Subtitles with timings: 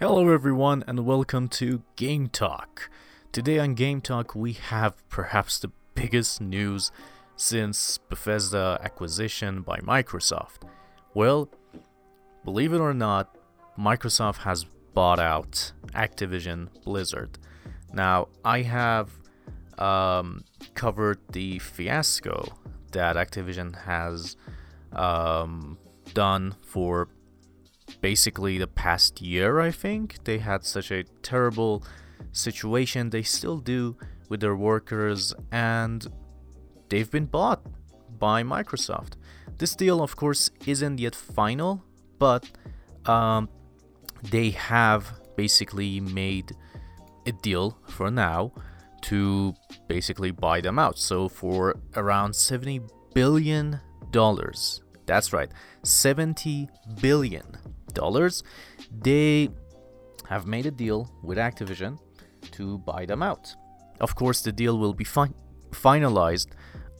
[0.00, 2.88] Hello, everyone, and welcome to Game Talk.
[3.32, 6.92] Today on Game Talk, we have perhaps the biggest news
[7.34, 10.68] since Bethesda acquisition by Microsoft.
[11.14, 11.48] Well,
[12.44, 13.36] believe it or not,
[13.76, 17.36] Microsoft has bought out Activision Blizzard.
[17.92, 19.10] Now, I have
[19.78, 20.44] um,
[20.74, 22.56] covered the fiasco
[22.92, 24.36] that Activision has
[24.92, 25.76] um,
[26.14, 27.08] done for
[28.00, 30.24] basically the past year, I think.
[30.24, 31.84] They had such a terrible
[32.32, 33.10] situation.
[33.10, 33.96] They still do
[34.28, 36.06] with their workers, and
[36.88, 37.62] they've been bought
[38.18, 39.14] by Microsoft.
[39.58, 41.82] This deal, of course, isn't yet final,
[42.18, 42.48] but
[43.06, 43.48] um,
[44.22, 46.52] they have basically made
[47.26, 48.52] a deal for now
[49.00, 49.54] to
[49.86, 50.98] basically buy them out.
[50.98, 52.80] So for around 70
[53.14, 53.80] billion
[54.10, 55.50] dollars, that's right,
[55.84, 56.68] 70
[57.00, 57.56] billion
[58.02, 58.34] dollars,
[59.06, 59.50] they
[60.32, 61.98] have made a deal with Activision
[62.56, 63.44] to buy them out.
[64.00, 65.34] Of course, the deal will be fi-
[65.70, 66.50] finalized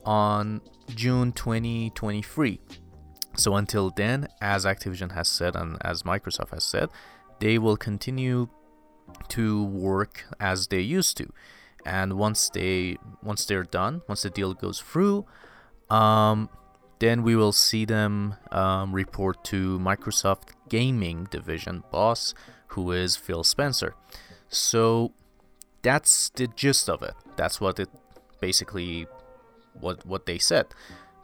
[0.05, 0.61] on
[1.03, 2.61] June 2023.
[3.37, 6.89] So until then, as Activision has said and as Microsoft has said,
[7.41, 8.49] they will continue
[9.29, 11.27] to work as they used to.
[11.87, 15.25] And once they once they're done, once the deal goes through,
[15.89, 16.51] um,
[16.99, 22.35] then we will see them um, report to Microsoft Gaming Division boss,
[22.69, 23.95] who is Phil Spencer.
[24.49, 25.13] So
[25.83, 27.15] that's the gist of it.
[27.37, 27.89] That's what it
[28.41, 29.07] basically
[29.81, 30.67] what what they said.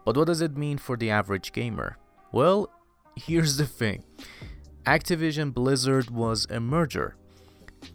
[0.05, 1.97] But what does it mean for the average gamer?
[2.30, 2.70] Well,
[3.17, 4.05] here's the thing.
[4.86, 7.17] Activision Blizzard was a merger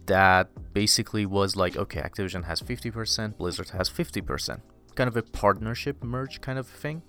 [0.06, 4.60] that basically was like okay, Activision has 50%, Blizzard has 50%.
[4.96, 7.02] Kind of a partnership merge kind of thing.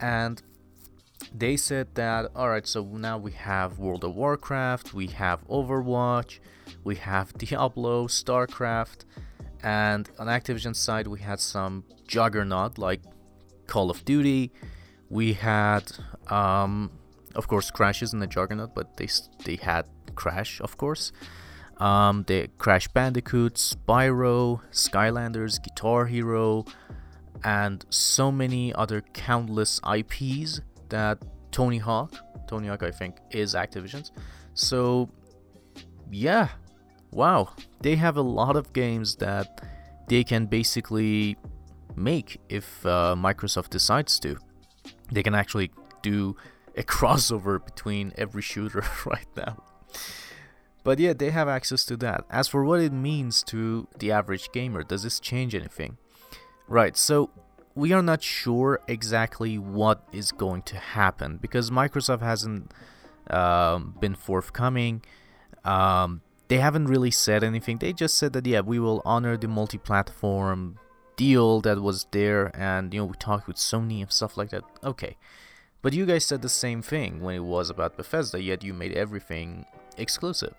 [0.00, 0.42] And
[1.32, 6.40] they said that all right, so now we have World of Warcraft, we have Overwatch,
[6.82, 9.04] we have Diablo, StarCraft,
[9.62, 13.00] and on Activision side we had some juggernaut like
[13.66, 14.52] Call of Duty.
[15.08, 15.84] We had,
[16.28, 16.90] um,
[17.34, 19.08] of course, crashes in the juggernaut, but they
[19.44, 21.12] they had Crash, of course.
[21.78, 26.64] Um, the Crash Bandicoot, Spyro, Skylanders, Guitar Hero,
[27.44, 31.22] and so many other countless IPs that
[31.52, 32.14] Tony Hawk,
[32.48, 34.12] Tony Hawk, I think, is Activision's.
[34.54, 35.10] So,
[36.10, 36.48] yeah,
[37.10, 37.50] wow,
[37.80, 39.60] they have a lot of games that
[40.08, 41.36] they can basically
[41.94, 44.38] make if uh, Microsoft decides to.
[45.12, 45.70] They can actually
[46.02, 46.36] do
[46.76, 49.62] a crossover between every shooter right now.
[50.82, 52.24] But yeah, they have access to that.
[52.30, 55.96] As for what it means to the average gamer, does this change anything?
[56.66, 57.30] Right, so
[57.74, 62.72] we are not sure exactly what is going to happen because Microsoft hasn't
[63.28, 65.02] um, been forthcoming.
[65.64, 67.78] Um, they haven't really said anything.
[67.78, 70.78] They just said that yeah, we will honor the multi-platform
[71.16, 74.64] deal that was there, and you know we talked with Sony and stuff like that.
[74.82, 75.16] Okay,
[75.82, 78.92] but you guys said the same thing when it was about Bethesda, yet you made
[78.92, 80.54] everything exclusive.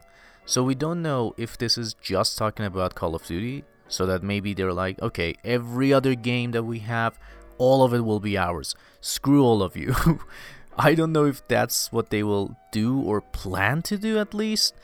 [0.46, 4.24] So we don't know if this is just talking about Call of Duty, so that
[4.24, 7.20] maybe they're like, okay, every other game that we have,
[7.58, 8.76] all of it will be ours.
[9.02, 9.96] Screw all of you.
[10.78, 14.76] I don't know if that's what they will do or plan to do at least,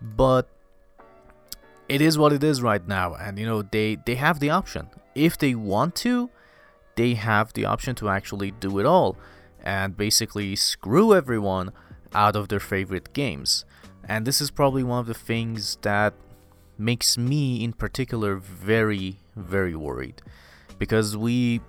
[0.00, 0.48] but
[1.88, 4.88] it is what it is right now and you know they they have the option.
[5.14, 6.30] If they want to,
[6.96, 9.16] they have the option to actually do it all
[9.62, 11.70] and basically screw everyone
[12.12, 13.64] out of their favorite games.
[14.04, 16.14] And this is probably one of the things that
[16.78, 20.22] makes me in particular very, very worried
[20.78, 21.60] because we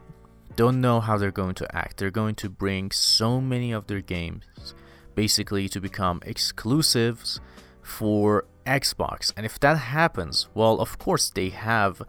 [0.56, 1.98] don't know how they're going to act.
[1.98, 4.74] They're going to bring so many of their games
[5.16, 7.40] basically to become exclusives
[7.82, 9.32] for Xbox.
[9.38, 12.02] And if that happens, well, of course, they have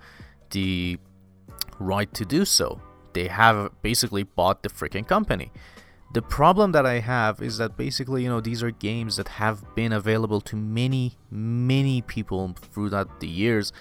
[0.51, 0.99] the
[1.79, 2.81] right to do so.
[3.13, 5.51] They have basically bought the freaking company.
[6.13, 9.75] The problem that I have is that basically, you know, these are games that have
[9.75, 13.73] been available to many, many people throughout the years.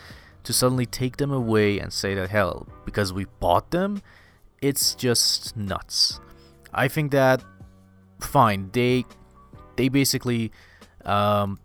[0.43, 4.01] To suddenly take them away and say that, hell, because we bought them,
[4.61, 6.21] it's just nuts.
[6.73, 7.43] I think that,
[8.21, 9.03] fine, they,
[9.75, 10.53] they basically
[11.03, 11.59] um,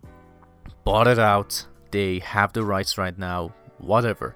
[0.83, 1.65] bought it out.
[1.91, 4.35] They have the rights right now, whatever.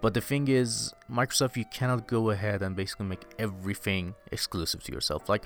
[0.00, 4.92] But the thing is, Microsoft, you cannot go ahead and basically make everything exclusive to
[4.92, 5.28] yourself.
[5.28, 5.44] Like,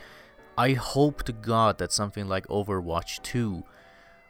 [0.56, 3.64] I hope to God that something like Overwatch 2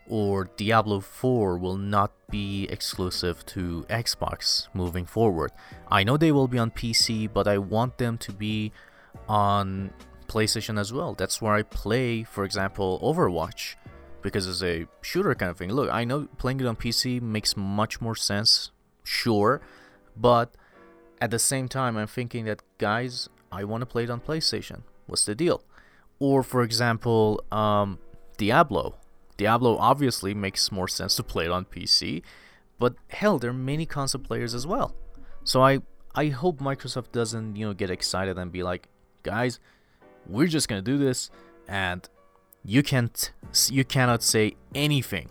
[0.09, 5.53] or Diablo 4 will not be exclusive to Xbox moving forward.
[5.91, 8.73] I know they will be on PC, but I want them to be
[9.29, 9.91] on
[10.27, 11.15] PlayStation as well.
[11.15, 13.77] That's where I play, for example, Overwatch
[14.23, 15.71] because it's a shooter kind of thing.
[15.71, 18.71] Look, I know playing it on PC makes much more sense,
[19.05, 19.61] sure,
[20.17, 20.55] but
[21.21, 24.83] at the same time, I'm thinking that guys, I want to play it on PlayStation.
[25.07, 25.63] What's the deal?
[26.19, 27.99] Or for example, um,
[28.37, 28.97] Diablo.
[29.37, 32.23] Diablo obviously makes more sense to play it on PC,
[32.79, 34.95] but hell, there are many console players as well.
[35.43, 35.81] So I
[36.15, 38.89] I hope Microsoft doesn't you know get excited and be like,
[39.23, 39.59] guys,
[40.27, 41.31] we're just gonna do this,
[41.69, 42.09] and
[42.65, 43.33] you can't
[43.69, 45.29] you cannot say anything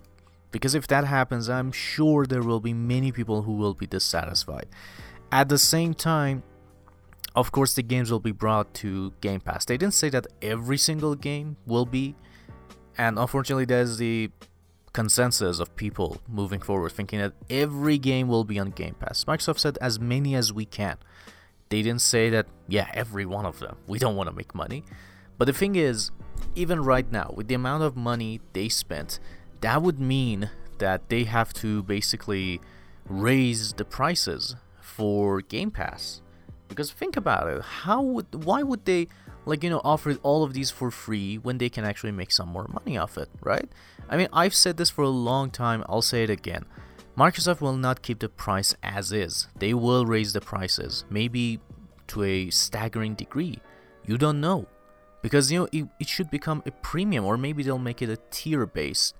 [0.54, 4.66] because if that happens i'm sure there will be many people who will be dissatisfied.
[5.32, 6.44] At the same time
[7.34, 9.64] of course the games will be brought to game pass.
[9.64, 12.14] They didn't say that every single game will be
[12.96, 14.30] and unfortunately there's the
[14.92, 19.24] consensus of people moving forward thinking that every game will be on game pass.
[19.24, 20.96] Microsoft said as many as we can.
[21.68, 23.76] They didn't say that yeah every one of them.
[23.88, 24.84] We don't want to make money.
[25.36, 26.12] But the thing is
[26.54, 29.18] even right now, with the amount of money they spent,
[29.64, 32.60] that would mean that they have to basically
[33.08, 36.20] raise the prices for Game Pass.
[36.68, 39.08] Because think about it, how would why would they
[39.46, 42.50] like you know offer all of these for free when they can actually make some
[42.50, 43.66] more money off it, right?
[44.10, 46.66] I mean, I've said this for a long time, I'll say it again.
[47.16, 49.48] Microsoft will not keep the price as is.
[49.56, 51.60] They will raise the prices, maybe
[52.08, 53.60] to a staggering degree.
[54.04, 54.66] You don't know
[55.22, 58.18] because you know it, it should become a premium or maybe they'll make it a
[58.30, 59.14] tier based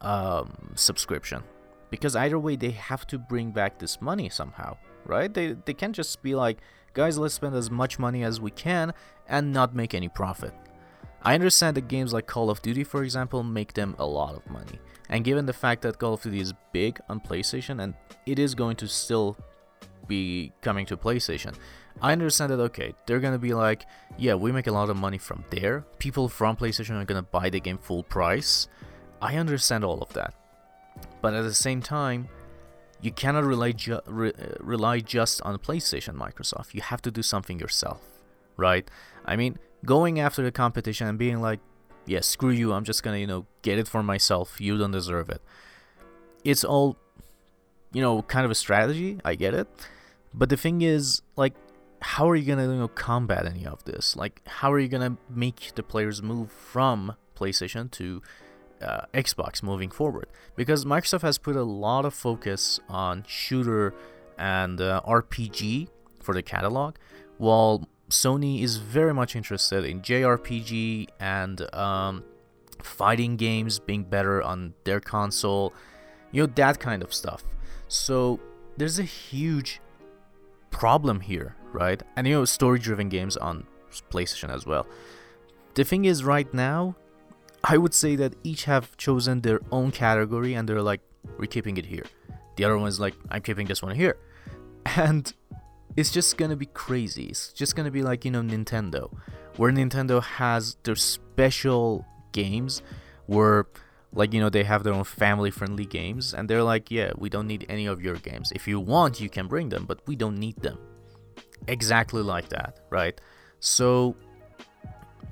[0.00, 1.42] um, subscription
[1.90, 5.94] because either way they have to bring back this money somehow right they, they can't
[5.94, 6.58] just be like
[6.94, 8.92] guys let's spend as much money as we can
[9.28, 10.52] and not make any profit
[11.22, 14.48] i understand that games like call of duty for example make them a lot of
[14.50, 17.94] money and given the fact that call of duty is big on playstation and
[18.26, 19.36] it is going to still
[20.10, 21.54] be coming to PlayStation.
[22.02, 23.86] I understand that okay, they're gonna be like,
[24.18, 25.84] yeah, we make a lot of money from there.
[25.98, 28.68] People from PlayStation are gonna buy the game full price.
[29.20, 30.34] I understand all of that,
[31.20, 32.28] but at the same time,
[33.00, 36.74] you cannot rely ju- re- uh, rely just on PlayStation, Microsoft.
[36.74, 38.02] You have to do something yourself,
[38.56, 38.88] right?
[39.24, 41.60] I mean, going after the competition and being like,
[42.06, 44.60] yeah, screw you, I'm just gonna you know get it for myself.
[44.60, 45.42] You don't deserve it.
[46.44, 46.96] It's all,
[47.92, 49.20] you know, kind of a strategy.
[49.24, 49.68] I get it
[50.32, 51.54] but the thing is, like,
[52.00, 54.16] how are you gonna you know, combat any of this?
[54.16, 58.22] Like, how are you gonna make the players move from PlayStation to
[58.80, 60.26] uh, Xbox moving forward?
[60.56, 63.94] Because Microsoft has put a lot of focus on shooter
[64.38, 65.88] and uh, RPG
[66.20, 66.96] for the catalog,
[67.38, 72.24] while Sony is very much interested in JRPG and um,
[72.82, 75.72] fighting games being better on their console,
[76.32, 77.44] you know, that kind of stuff.
[77.88, 78.40] So
[78.76, 79.80] there's a huge
[80.70, 82.02] problem here, right?
[82.16, 83.66] And you know, story driven games on
[84.10, 84.86] PlayStation as well.
[85.74, 86.96] The thing is, right now,
[87.64, 91.00] I would say that each have chosen their own category and they're like,
[91.38, 92.04] we're keeping it here.
[92.56, 94.16] The other one's like, I'm keeping this one here.
[94.96, 95.32] And
[95.96, 97.26] it's just gonna be crazy.
[97.26, 99.12] It's just gonna be like, you know, Nintendo,
[99.56, 102.80] where Nintendo has their special games
[103.26, 103.66] where
[104.12, 107.28] like you know they have their own family friendly games and they're like yeah we
[107.28, 110.16] don't need any of your games if you want you can bring them but we
[110.16, 110.78] don't need them
[111.68, 113.20] exactly like that right
[113.60, 114.16] so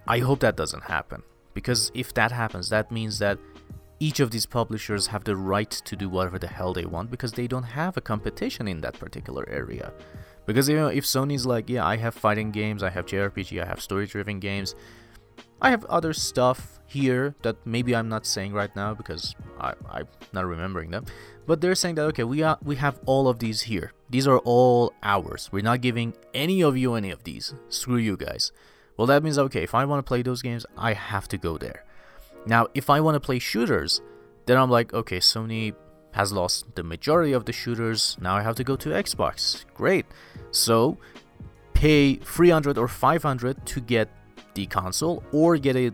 [0.07, 1.23] i hope that doesn't happen
[1.59, 3.39] because if that happens that means that
[4.01, 7.33] each of these publishers have the right to do whatever the hell they want because
[7.33, 9.93] they don't have a competition in that particular area
[10.47, 13.67] because you know if sony's like yeah i have fighting games i have jrpg i
[13.67, 14.77] have story driven games
[15.61, 20.07] I have other stuff here that maybe I'm not saying right now because I, I'm
[20.33, 21.07] not remembering them.
[21.47, 23.93] But they're saying that okay, we are we have all of these here.
[24.09, 25.49] These are all ours.
[25.51, 27.55] We're not giving any of you any of these.
[27.69, 28.53] Screw you guys.
[28.99, 31.57] Well, that means okay, if I want to play those games, I have to go
[31.57, 31.85] there.
[32.45, 34.03] Now, if I want to play shooters,
[34.47, 35.75] then I'm like, okay, Sony
[36.13, 38.17] has lost the majority of the shooters.
[38.21, 39.65] Now I have to go to Xbox.
[39.75, 40.05] Great.
[40.51, 40.99] So,
[41.75, 44.11] pay 300 or 500 to get
[44.55, 45.93] the console or get a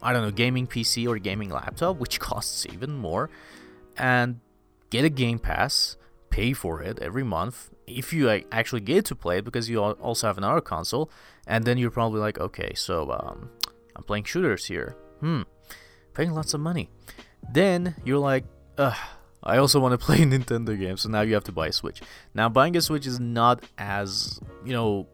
[0.00, 3.28] I don't know gaming PC or gaming laptop which costs even more
[3.98, 4.38] and
[4.90, 5.96] get a game pass
[6.30, 10.26] pay for it every month if you actually get to play it because you also
[10.26, 11.10] have another console
[11.46, 13.50] and then you're probably like okay so um,
[13.94, 15.42] i'm playing shooters here hmm
[16.14, 16.88] paying lots of money
[17.52, 18.44] then you're like
[18.78, 18.96] Ugh,
[19.42, 22.02] i also want to play nintendo games so now you have to buy a switch
[22.34, 25.06] now buying a switch is not as you know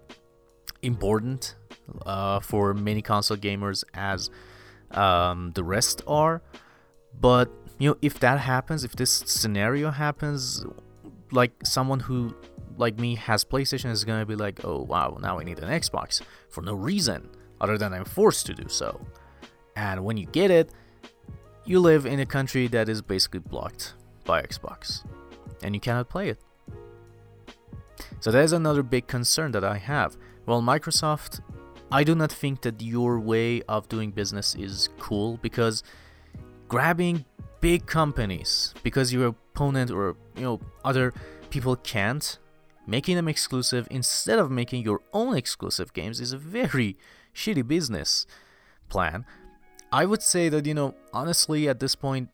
[0.83, 1.57] important
[2.05, 4.31] uh, for many console gamers as
[4.91, 6.43] um, the rest are.
[7.19, 10.65] But you know, if that happens, if this scenario happens,
[11.31, 12.35] like someone who
[12.77, 16.23] like me has PlayStation is gonna be like, oh wow, now I need an Xbox
[16.49, 17.29] for no reason
[17.61, 19.01] other than I'm forced to do so.
[19.77, 20.71] And when you get it,
[21.65, 25.05] you live in a country that is basically blocked by Xbox
[25.63, 26.41] and you cannot play it.
[28.21, 30.17] So that is another big concern that I have.
[30.47, 31.41] Well, Microsoft,
[31.91, 35.83] I do not think that your way of doing business is cool because
[36.69, 37.25] grabbing
[37.61, 41.13] big companies because your opponent or you know other
[41.51, 42.39] people can't
[42.87, 46.97] making them exclusive instead of making your own exclusive games is a very
[47.35, 48.27] shitty business
[48.89, 49.25] plan.
[49.93, 52.29] I would say that you know honestly at this point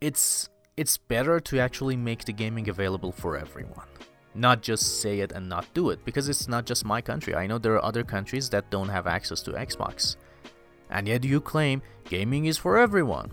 [0.00, 3.86] it's it's better to actually make the gaming available for everyone.
[4.34, 7.34] Not just say it and not do it, because it's not just my country.
[7.34, 10.16] I know there are other countries that don't have access to Xbox.
[10.90, 13.30] And yet you claim gaming is for everyone.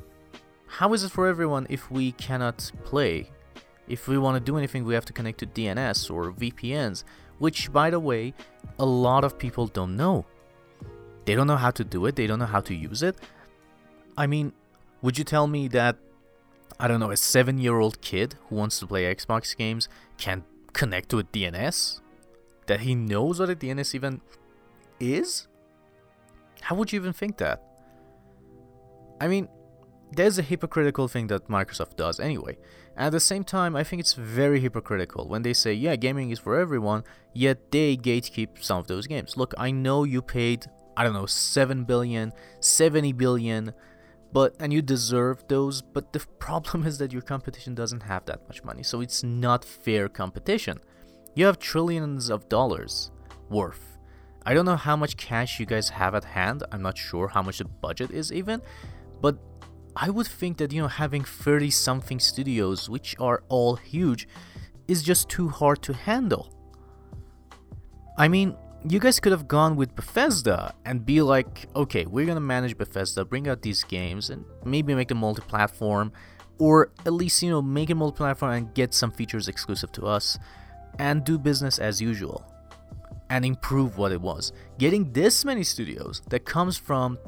[0.67, 3.31] How is it for everyone if we cannot play?
[3.87, 7.03] If we want to do anything, we have to connect to DNS or VPNs,
[7.39, 8.33] which, by the way,
[8.79, 10.25] a lot of people don't know.
[11.25, 13.15] They don't know how to do it, they don't know how to use it.
[14.17, 14.53] I mean,
[15.01, 15.97] would you tell me that
[16.79, 20.43] I don't know, a seven year old kid who wants to play Xbox games can
[20.73, 22.01] connect to a DNS?
[22.65, 24.21] That he knows what a DNS even
[24.99, 25.47] is?
[26.61, 27.61] How would you even think that?
[29.19, 29.47] I mean,
[30.11, 32.57] there's a hypocritical thing that Microsoft does anyway.
[32.97, 36.39] At the same time, I think it's very hypocritical when they say, yeah, gaming is
[36.39, 37.03] for everyone,
[37.33, 39.37] yet they gatekeep some of those games.
[39.37, 40.65] Look, I know you paid,
[40.97, 43.73] I don't know, 7 billion, 70 billion,
[44.33, 48.41] but and you deserve those but the problem is that your competition doesn't have that
[48.47, 50.79] much money so it's not fair competition
[51.35, 53.11] you have trillions of dollars
[53.49, 53.97] worth
[54.45, 57.41] i don't know how much cash you guys have at hand i'm not sure how
[57.41, 58.61] much the budget is even
[59.21, 59.37] but
[59.95, 64.27] i would think that you know having 30 something studios which are all huge
[64.87, 66.53] is just too hard to handle
[68.17, 68.55] i mean
[68.87, 73.23] you guys could have gone with Bethesda and be like, okay, we're gonna manage Bethesda,
[73.23, 76.11] bring out these games, and maybe make them multi-platform,
[76.57, 80.39] or at least you know make it multi-platform and get some features exclusive to us,
[80.99, 82.43] and do business as usual,
[83.29, 84.51] and improve what it was.
[84.79, 87.19] Getting this many studios that comes from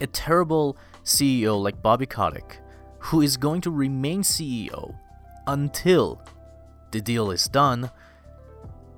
[0.00, 2.58] a terrible CEO like Bobby Kotick,
[2.98, 4.96] who is going to remain CEO
[5.46, 6.22] until
[6.90, 7.90] the deal is done,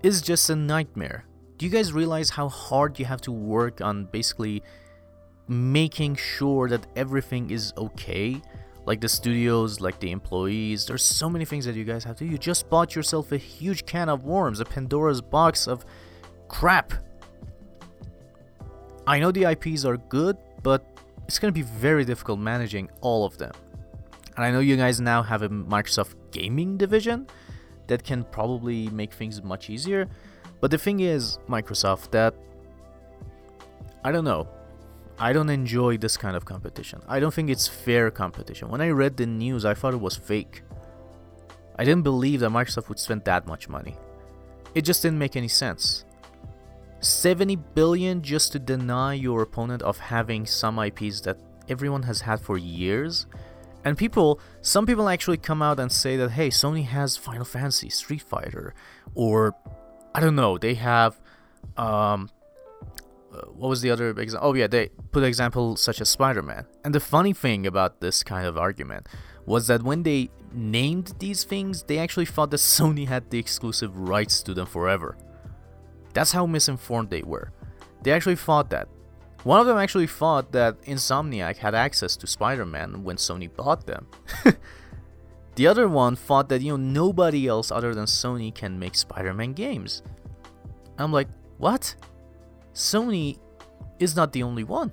[0.03, 1.25] is just a nightmare
[1.57, 4.63] do you guys realize how hard you have to work on basically
[5.47, 8.41] making sure that everything is okay?
[8.87, 12.25] Like the studios, like the employees, there's so many things that you guys have to
[12.25, 12.31] do.
[12.31, 15.85] You just bought yourself a huge can of worms, a Pandora's box of
[16.49, 16.93] crap.
[19.07, 20.94] I know the IPs are good, but
[21.27, 23.53] it's gonna be very difficult managing all of them.
[24.37, 27.27] And I know you guys now have a Microsoft gaming division
[27.87, 30.09] that can probably make things much easier.
[30.61, 32.35] But the thing is, Microsoft, that
[34.03, 34.49] I don't know.
[35.19, 37.01] I don't enjoy this kind of competition.
[37.07, 38.69] I don't think it's fair competition.
[38.69, 40.63] When I read the news, I thought it was fake.
[41.77, 43.97] I didn't believe that Microsoft would spend that much money.
[44.75, 46.05] It just didn't make any sense.
[47.05, 52.41] 70 billion just to deny your opponent of having some IPs that everyone has had
[52.41, 53.27] for years.
[53.85, 57.91] And people, some people actually come out and say that, hey, Sony has Final Fantasy,
[57.91, 58.75] Street Fighter,
[59.15, 59.55] or
[60.15, 60.57] I don't know.
[60.57, 61.21] They have,
[61.77, 62.31] um,
[63.33, 64.49] uh, what was the other example?
[64.49, 66.67] Oh yeah, they put example such as Spider-Man.
[66.85, 69.09] And the funny thing about this kind of argument
[69.45, 73.95] was that when they named these things, they actually thought that Sony had the exclusive
[73.95, 75.19] rights to them forever.
[76.15, 77.53] That's how misinformed they were.
[78.03, 78.89] They actually thought that.
[79.43, 84.07] One of them actually thought that Insomniac had access to Spider-Man when Sony bought them.
[85.57, 89.33] The other one thought that, you know, nobody else other than Sony can make Spider
[89.33, 90.03] Man games.
[90.99, 91.29] I'm like,
[91.59, 91.95] what?
[92.73, 93.39] Sony
[94.01, 94.93] is not the only one.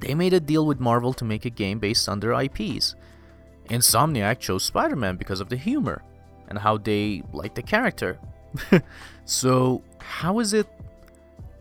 [0.00, 2.94] They made a deal with Marvel to make a game based on their IPs.
[3.68, 6.02] Insomniac chose Spider Man because of the humor
[6.48, 8.18] and how they like the character.
[9.24, 10.66] so, how is it,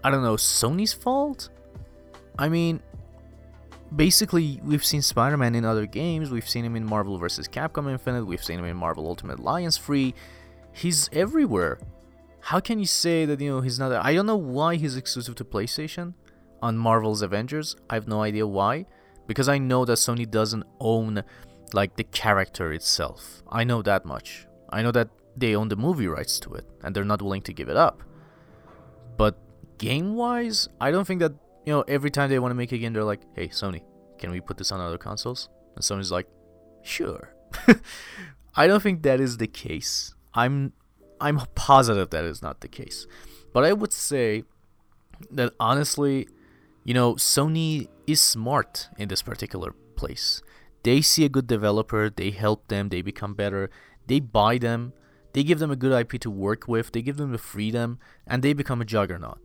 [0.04, 1.50] I don't know, Sony's fault?
[2.38, 2.82] I mean,
[3.96, 6.32] basically we've seen Spider-Man in other games.
[6.32, 7.48] We've seen him in Marvel vs.
[7.48, 8.26] Capcom Infinite.
[8.26, 10.14] We've seen him in Marvel Ultimate Alliance 3.
[10.74, 11.80] He's everywhere.
[12.42, 13.92] How can you say that you know he's not?
[13.92, 16.14] I don't know why he's exclusive to PlayStation
[16.62, 17.76] on Marvel's Avengers.
[17.90, 18.86] I have no idea why.
[19.28, 21.24] Because I know that Sony doesn't own
[21.74, 23.44] like the character itself.
[23.50, 24.48] I know that much.
[24.70, 27.54] I know that they own the movie rights to it and they're not willing to
[27.54, 28.02] give it up.
[29.20, 29.36] But
[29.78, 31.34] game wise, I don't think that
[31.66, 33.82] you know, every time they want to make a game, they're like, "Hey, Sony,
[34.18, 36.28] can we put this on other consoles?" And Sony's like,
[36.84, 37.36] "Sure."
[38.56, 40.16] I don't think that is the case.
[40.34, 40.72] I'm
[41.20, 43.08] I'm positive that is not the case.
[43.52, 44.44] But I would say
[45.32, 46.28] that honestly,
[46.86, 50.42] You know, Sony is smart in this particular place.
[50.84, 53.70] They see a good developer, they help them, they become better,
[54.08, 54.94] they buy them,
[55.34, 58.42] they give them a good IP to work with, they give them the freedom, and
[58.42, 59.40] they become a juggernaut.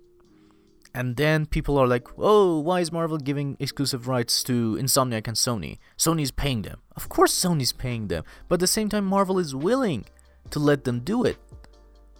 [0.95, 5.37] And then people are like, oh, why is Marvel giving exclusive rights to Insomniac and
[5.37, 5.79] Sony?
[5.99, 6.83] Sony's paying them.
[6.95, 8.23] Of course, Sony's paying them.
[8.49, 10.05] But at the same time, Marvel is willing
[10.51, 11.37] to let them do it.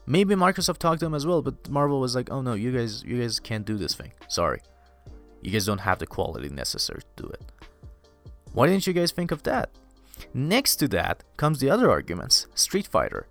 [0.07, 3.05] Maybe Microsoft talked to them as well, but Marvel was like, oh no, you guys,
[3.05, 4.13] you guys can't do this thing.
[4.29, 4.61] Sorry.
[5.41, 7.43] You guys don't have the quality necessary to do it.
[8.53, 9.71] Why didn't you guys think of that?
[10.33, 13.27] Next to that comes the other arguments Street Fighter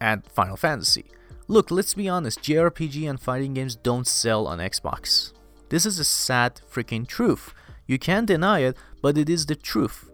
[0.00, 1.06] and Final Fantasy.
[1.46, 5.32] Look, let's be honest, JRPG and fighting games don't sell on Xbox.
[5.70, 7.54] This is a sad freaking truth.
[7.86, 10.10] You can't deny it, but it is the truth.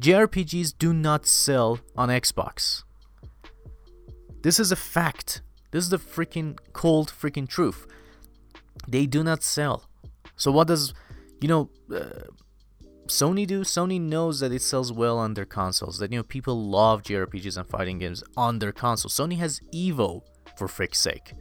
[0.00, 2.82] JRPGs do not sell on Xbox.
[4.42, 5.42] This is a fact.
[5.70, 7.86] This is the freaking cold freaking truth.
[8.88, 9.84] They do not sell.
[10.36, 10.94] So what does,
[11.40, 12.28] you know, uh,
[13.06, 13.62] Sony do?
[13.62, 15.98] Sony knows that it sells well on their consoles.
[15.98, 19.10] That you know people love JRPGs and fighting games on their console.
[19.10, 20.22] Sony has Evo
[20.56, 21.32] for frick's sake.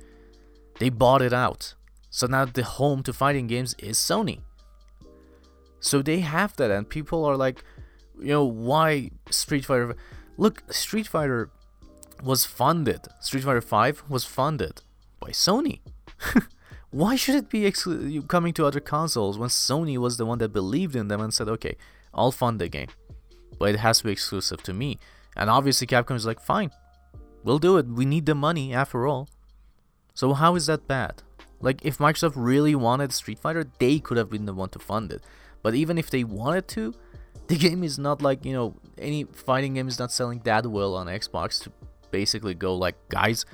[0.80, 1.76] They bought it out.
[2.10, 4.42] So now the home to fighting games is Sony.
[5.80, 7.64] So they have that, and people are like,
[8.20, 9.96] you know, why Street Fighter?
[10.38, 11.50] Look, Street Fighter
[12.24, 13.08] was funded.
[13.20, 14.82] Street Fighter 5 was funded
[15.20, 15.80] by Sony.
[16.94, 20.50] why should it be exclu- coming to other consoles when Sony was the one that
[20.50, 21.76] believed in them and said, okay,
[22.14, 22.90] I'll fund the game,
[23.60, 25.00] but it has to be exclusive to me?
[25.36, 26.72] And obviously, Capcom is like, fine,
[27.44, 27.88] We'll do it.
[27.88, 29.28] We need the money after all.
[30.14, 31.22] So how is that bad?
[31.60, 35.12] Like if Microsoft really wanted Street Fighter, they could have been the one to fund
[35.12, 35.24] it.
[35.62, 36.94] But even if they wanted to,
[37.48, 40.96] the game is not like, you know, any fighting game is not selling that well
[40.96, 41.72] on Xbox to
[42.12, 43.46] basically go like, guys,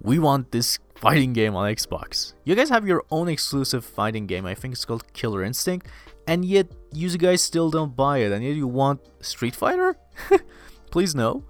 [0.00, 2.34] we want this fighting game on Xbox.
[2.44, 4.46] You guys have your own exclusive fighting game.
[4.46, 5.86] I think it's called Killer Instinct,
[6.26, 9.96] and yet you guys still don't buy it, and yet you want Street Fighter?
[10.90, 11.44] Please no.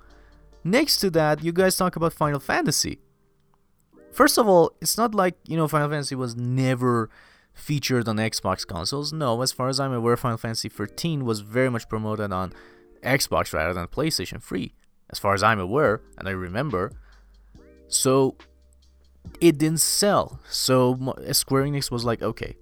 [0.64, 2.98] Next to that, you guys talk about Final Fantasy.
[4.12, 7.08] First of all, it's not like, you know, Final Fantasy was never
[7.54, 9.12] featured on Xbox consoles.
[9.12, 12.52] No, as far as I'm aware, Final Fantasy 13 was very much promoted on
[13.02, 14.74] Xbox rather than PlayStation 3,
[15.10, 16.92] as far as I'm aware and I remember.
[17.86, 18.36] So
[19.40, 20.40] it didn't sell.
[20.48, 22.56] So Square Enix was like, okay,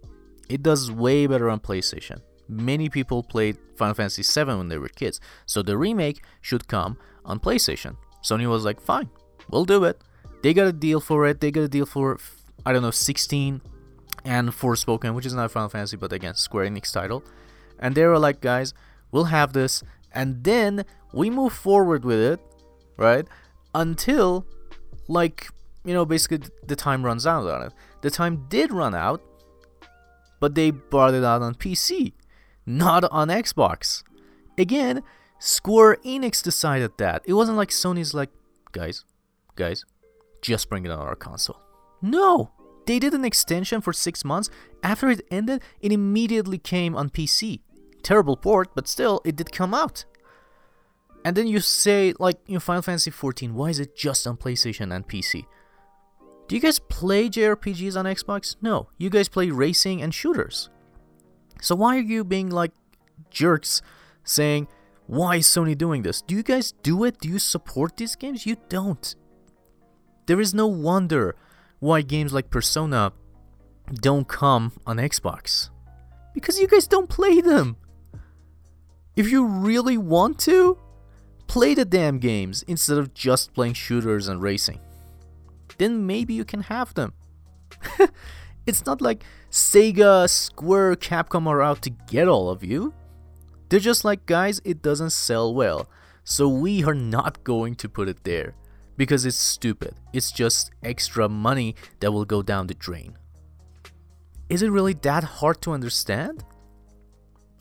[0.49, 2.21] it does way better on PlayStation.
[2.49, 6.97] Many people played Final Fantasy 7 when they were kids, so the remake should come
[7.25, 7.97] on PlayStation.
[8.23, 9.11] Sony was like, fine,
[9.51, 10.01] we'll do it.
[10.43, 11.41] They got a deal for it.
[11.41, 12.19] They got a deal for,
[12.65, 13.61] I don't know, 16
[14.25, 17.25] and Forspoken, which is not Final Fantasy, but again, Square Enix title.
[17.79, 18.75] And they were like, guys,
[19.11, 19.83] we'll have this.
[20.13, 22.41] And then we move forward with it,
[22.97, 23.27] right?
[23.75, 24.47] Until,
[25.09, 25.49] like,
[25.87, 27.73] you know, basically the time runs out on it.
[28.03, 29.23] The time did run out,
[30.41, 32.13] but they brought it out on PC,
[32.67, 34.03] not on Xbox.
[34.59, 35.03] Again,
[35.39, 37.23] Square Enix decided that.
[37.25, 38.31] It wasn't like Sony's like,
[38.73, 39.05] guys,
[39.55, 39.85] guys,
[40.43, 41.61] just bring it on our console.
[42.03, 42.51] No!
[42.87, 44.49] They did an extension for six months.
[44.83, 47.61] After it ended, it immediately came on PC.
[48.03, 50.05] Terrible port, but still, it did come out.
[51.25, 54.37] And then you say, like, you know, Final Fantasy XIV, why is it just on
[54.37, 55.47] PlayStation and PC?
[56.49, 58.57] Do you guys play JRPGs on Xbox?
[58.63, 58.89] No.
[58.99, 60.71] You guys play racing and shooters.
[61.61, 62.73] So why are you being like
[63.31, 63.83] jerks
[64.23, 64.69] saying,
[65.07, 66.23] why is Sony doing this?
[66.23, 67.19] Do you guys do it?
[67.21, 68.47] Do you support these games?
[68.47, 69.15] You don't.
[70.27, 71.35] There is no wonder
[71.79, 73.13] why games like Persona
[73.93, 75.71] don't come on Xbox.
[76.35, 77.77] Because you guys don't play them.
[79.17, 80.79] If you really want to,
[81.47, 84.81] play the damn games instead of just playing shooters and racing.
[85.79, 87.13] Then maybe you can have them.
[88.67, 92.95] it's not like Sega, Square, Capcom are out to get all of you.
[93.69, 95.89] They're just like, guys, it doesn't sell well,
[96.25, 98.55] so we are not going to put it there
[98.97, 99.95] because it's stupid.
[100.13, 103.17] It's just extra money that will go down the drain.
[104.49, 106.45] Is it really that hard to understand?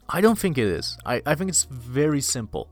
[0.07, 0.97] I don't think it is.
[1.05, 2.69] I, I think it's very simple.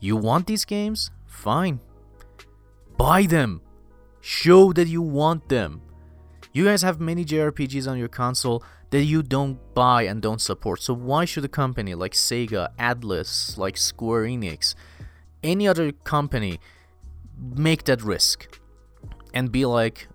[0.00, 1.10] You want these games?
[1.26, 1.80] Fine.
[2.98, 3.62] Buy them.
[4.24, 5.82] Show that you want them.
[6.52, 10.80] You guys have many JRPGs on your console that you don't buy and don't support.
[10.80, 14.76] So why should a company like Sega, Atlus, like Square Enix,
[15.42, 16.60] any other company
[17.36, 18.60] make that risk
[19.34, 20.06] and be like,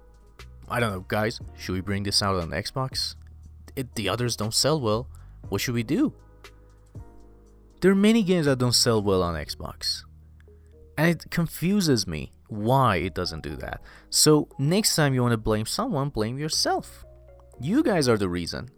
[0.70, 3.16] I don't know, guys, should we bring this out on Xbox?
[3.76, 5.10] It, the others don't sell well.
[5.50, 6.14] What should we do?
[7.82, 10.04] There are many games that don't sell well on Xbox.
[10.98, 13.82] And it confuses me why it doesn't do that.
[14.10, 17.06] So next time you want to blame someone, blame yourself.
[17.60, 18.70] You guys are the reason.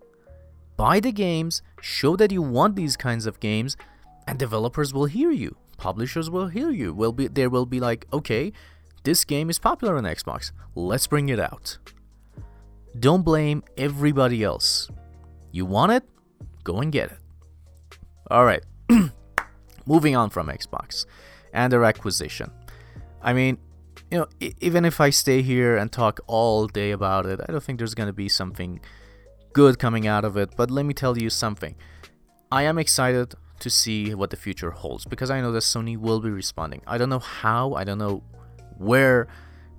[0.77, 3.75] buy the games, show that you want these kinds of games,
[4.25, 5.58] and developers will hear you.
[5.77, 6.93] Publishers will hear you.
[6.93, 8.53] Will be there will be like, okay,
[9.03, 10.51] this game is popular on Xbox.
[10.75, 11.77] Let's bring it out.
[12.97, 14.89] Don't blame everybody else.
[15.51, 16.03] You want it?
[16.63, 17.17] Go and get it.
[18.32, 18.63] All right.
[19.86, 21.05] Moving on from Xbox
[21.53, 22.51] and their acquisition.
[23.21, 23.58] I mean,
[24.12, 24.27] you know,
[24.60, 27.95] even if I stay here and talk all day about it, I don't think there's
[27.95, 28.79] going to be something
[29.53, 30.51] good coming out of it.
[30.55, 31.75] But let me tell you something.
[32.51, 36.21] I am excited to see what the future holds because I know that Sony will
[36.21, 36.82] be responding.
[36.88, 38.23] I don't know how, I don't know
[38.77, 39.27] where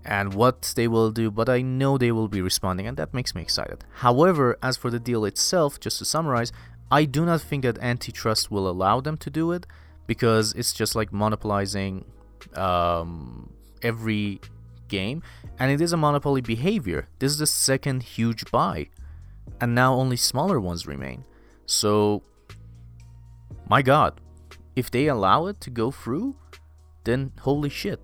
[0.04, 3.34] and what they will do, but I know they will be responding, and that makes
[3.34, 3.84] me excited.
[3.96, 6.52] However, as for the deal itself, just to summarize,
[6.90, 9.66] I do not think that antitrust will allow them to do it
[10.06, 12.04] because it's just like monopolizing
[12.56, 14.40] um, every
[14.88, 15.22] game,
[15.58, 17.08] and it is a monopoly behavior.
[17.18, 18.88] This is the second huge buy,
[19.60, 21.24] and now only smaller ones remain.
[21.66, 22.22] So,
[23.68, 24.20] my god,
[24.76, 26.36] if they allow it to go through,
[27.04, 28.00] then holy shit.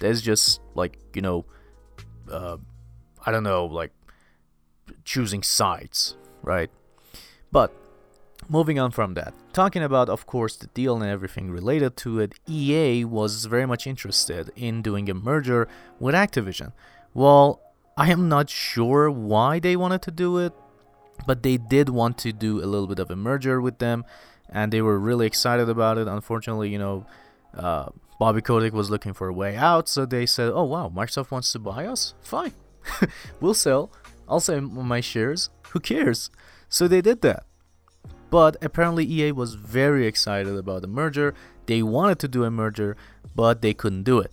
[0.00, 1.44] There's just like, you know,
[2.30, 2.56] uh,
[3.24, 3.92] I don't know, like
[5.04, 6.70] choosing sides, right?
[7.50, 7.72] But
[8.52, 12.34] moving on from that, talking about, of course, the deal and everything related to it,
[12.46, 15.66] EA was very much interested in doing a merger
[15.98, 16.72] with Activision.
[17.14, 17.60] Well,
[17.96, 20.52] I am not sure why they wanted to do it,
[21.26, 24.04] but they did want to do a little bit of a merger with them,
[24.50, 26.06] and they were really excited about it.
[26.06, 27.06] Unfortunately, you know,
[27.56, 27.88] uh,
[28.18, 31.52] Bobby Kotick was looking for a way out, so they said, "Oh wow, Microsoft wants
[31.52, 32.14] to buy us.
[32.20, 32.52] Fine,
[33.40, 33.90] we'll sell.
[34.28, 35.50] I'll sell my shares.
[35.70, 36.30] Who cares?"
[36.68, 37.44] So they did that.
[38.32, 41.34] But apparently, EA was very excited about the merger.
[41.66, 42.96] They wanted to do a merger,
[43.36, 44.32] but they couldn't do it.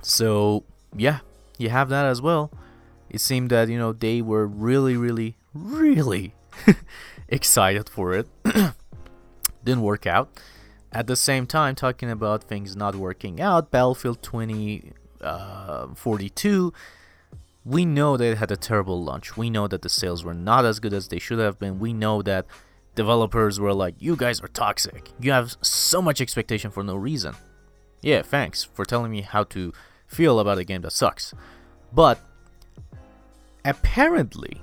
[0.00, 0.64] So,
[0.96, 1.18] yeah,
[1.58, 2.50] you have that as well.
[3.10, 6.32] It seemed that, you know, they were really, really, really
[7.28, 8.26] excited for it.
[9.64, 10.40] Didn't work out.
[10.90, 16.78] At the same time, talking about things not working out, Battlefield 2042, uh,
[17.66, 19.36] we know they had a terrible launch.
[19.36, 21.78] We know that the sales were not as good as they should have been.
[21.78, 22.46] We know that
[22.94, 25.10] developers were like, you guys are toxic.
[25.20, 27.34] You have so much expectation for no reason.
[28.02, 29.72] Yeah, thanks for telling me how to
[30.06, 31.34] feel about a game that sucks.
[31.92, 32.20] But
[33.64, 34.62] apparently,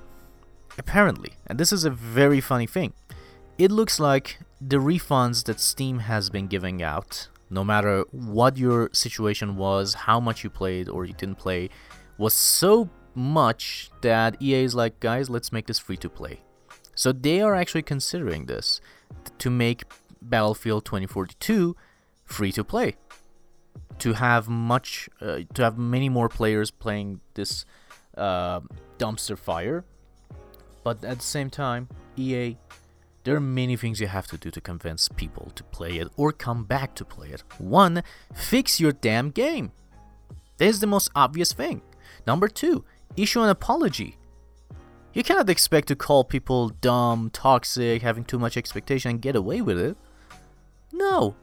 [0.76, 2.92] apparently, and this is a very funny thing,
[3.58, 8.90] it looks like the refunds that Steam has been giving out, no matter what your
[8.92, 11.70] situation was, how much you played or you didn't play,
[12.18, 16.40] was so much that EA is like, guys, let's make this free to play.
[16.98, 18.80] So they are actually considering this
[19.38, 19.84] to make
[20.20, 21.76] Battlefield 2042
[22.24, 22.96] free to play.
[24.00, 27.64] To have much, uh, to have many more players playing this
[28.16, 28.62] uh,
[28.98, 29.84] dumpster fire,
[30.82, 32.56] but at the same time, EA,
[33.22, 36.32] there are many things you have to do to convince people to play it or
[36.32, 37.44] come back to play it.
[37.58, 38.02] One,
[38.34, 39.70] fix your damn game.
[40.56, 41.80] That is the most obvious thing.
[42.26, 42.84] Number two,
[43.16, 44.17] issue an apology.
[45.14, 49.60] You cannot expect to call people dumb, toxic, having too much expectation and get away
[49.60, 49.96] with it.
[50.92, 51.34] No.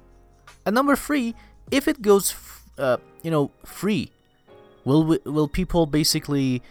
[0.66, 1.36] And number three,
[1.72, 4.12] if it goes, f- uh, you know, free,
[4.86, 6.62] will will people basically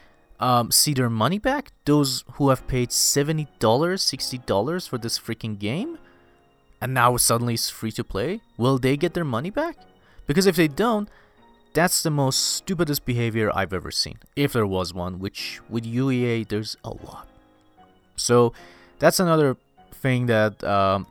[0.40, 1.72] um, see their money back?
[1.84, 5.98] Those who have paid seventy dollars, sixty dollars for this freaking game,
[6.80, 9.76] and now suddenly it's free to play, will they get their money back?
[10.26, 11.08] Because if they don't,
[11.74, 16.48] that's the most stupidest behavior I've ever seen, if there was one, which with UEA
[16.48, 17.28] there's a lot.
[18.16, 18.52] So
[19.00, 19.56] that's another
[19.92, 21.06] thing that um,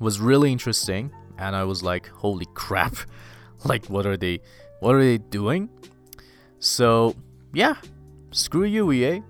[0.00, 2.96] was really interesting, and I was like, holy crap!
[3.64, 4.40] like, what are they,
[4.80, 5.68] what are they doing?
[6.60, 7.14] So
[7.52, 7.74] yeah,
[8.32, 9.22] screw UEA.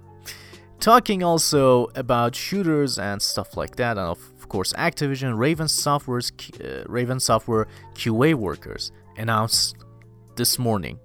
[0.79, 6.31] Talking also about shooters and stuff like that, and of course, Activision, Raven Software's
[6.63, 9.77] uh, Raven Software QA workers announced
[10.37, 10.99] this morning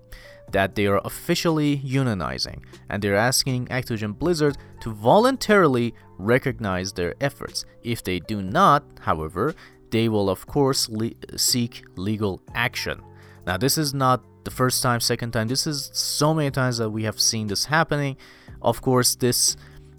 [0.51, 7.65] that they are officially unionizing and they're asking Activision Blizzard to voluntarily recognize their efforts.
[7.83, 9.53] If they do not, however,
[9.91, 13.01] they will of course le- seek legal action.
[13.45, 16.89] Now, this is not the first time, second time, this is so many times that
[16.89, 18.17] we have seen this happening.
[18.61, 19.55] Of course, this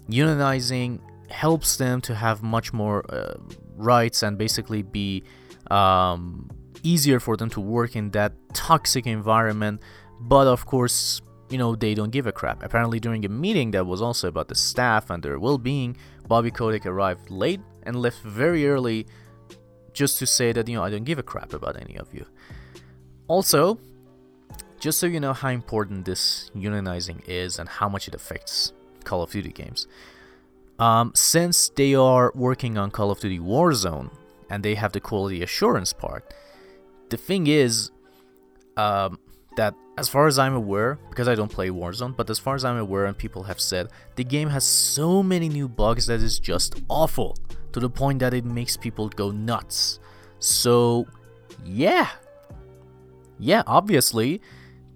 [0.09, 3.35] unionizing helps them to have much more uh,
[3.75, 5.23] rights and basically be
[5.69, 6.49] um,
[6.83, 9.81] easier for them to work in that toxic environment.
[10.19, 12.63] But of course, you know, they don't give a crap.
[12.63, 16.51] Apparently, during a meeting that was also about the staff and their well being, Bobby
[16.51, 19.05] Kotick arrived late and left very early
[19.93, 22.25] just to say that, you know, I don't give a crap about any of you.
[23.27, 23.79] Also,
[24.79, 29.21] just so you know how important this unionizing is and how much it affects Call
[29.21, 29.87] of Duty games.
[30.79, 34.09] Um, since they are working on Call of Duty Warzone
[34.49, 36.33] and they have the quality assurance part,
[37.11, 37.91] the thing is
[38.77, 39.19] um,
[39.57, 42.65] that, as far as I'm aware, because I don't play Warzone, but as far as
[42.65, 46.39] I'm aware and people have said, the game has so many new bugs that is
[46.39, 47.37] just awful
[47.73, 49.99] to the point that it makes people go nuts.
[50.39, 51.05] So,
[51.63, 52.09] yeah.
[53.37, 54.41] Yeah, obviously,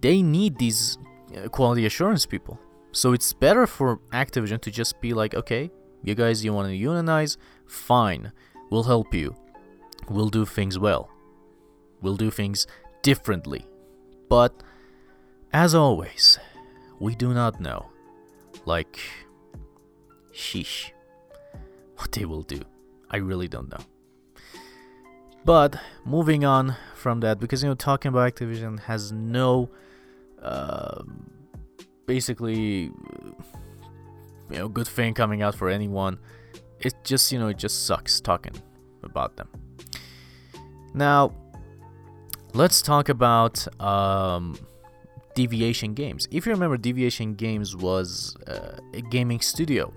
[0.01, 0.97] they need these
[1.36, 2.60] uh, quality assurance people.
[2.91, 5.69] So it's better for Activision to just be like, okay,
[6.01, 7.38] you guys, you want to unionize?
[7.67, 8.32] Fine,
[8.69, 9.36] we'll help you.
[10.10, 11.10] We'll do things well.
[12.01, 12.67] We'll do things
[13.01, 13.65] differently.
[14.29, 14.53] But,
[15.53, 16.39] as always,
[16.99, 17.88] we do not know.
[18.65, 18.99] Like,
[20.34, 20.91] sheesh,
[21.97, 22.62] what they will do.
[23.10, 23.84] I really don't know.
[25.43, 29.69] But, moving on from that, because, you know, talking about Activision has no.
[30.41, 31.03] Uh,
[32.05, 32.91] basically
[34.49, 36.19] you know good thing coming out for anyone
[36.79, 38.53] it just you know it just sucks talking
[39.03, 39.47] about them
[40.93, 41.31] now
[42.55, 44.57] let's talk about um,
[45.35, 49.93] deviation games if you remember deviation games was uh, a gaming studio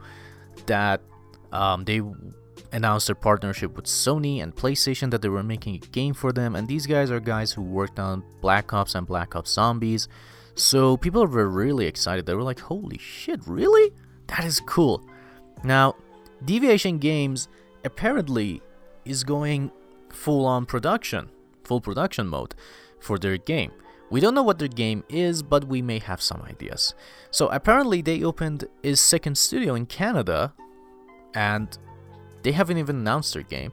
[0.66, 1.00] that
[1.52, 2.02] um, they
[2.72, 6.54] announced their partnership with sony and playstation that they were making a game for them
[6.54, 10.08] and these guys are guys who worked on black ops and black ops zombies
[10.58, 12.26] so people were really excited.
[12.26, 13.92] They were like, holy shit, really?
[14.26, 15.08] That is cool.
[15.62, 15.94] Now,
[16.44, 17.48] Deviation Games
[17.84, 18.60] apparently
[19.04, 19.70] is going
[20.10, 21.30] full on production,
[21.68, 22.54] full production mode
[22.98, 23.72] for their game.
[24.10, 26.94] We don't know what their game is, but we may have some ideas.
[27.30, 30.54] So apparently they opened a second studio in Canada
[31.34, 31.68] and
[32.42, 33.72] they haven't even announced their game.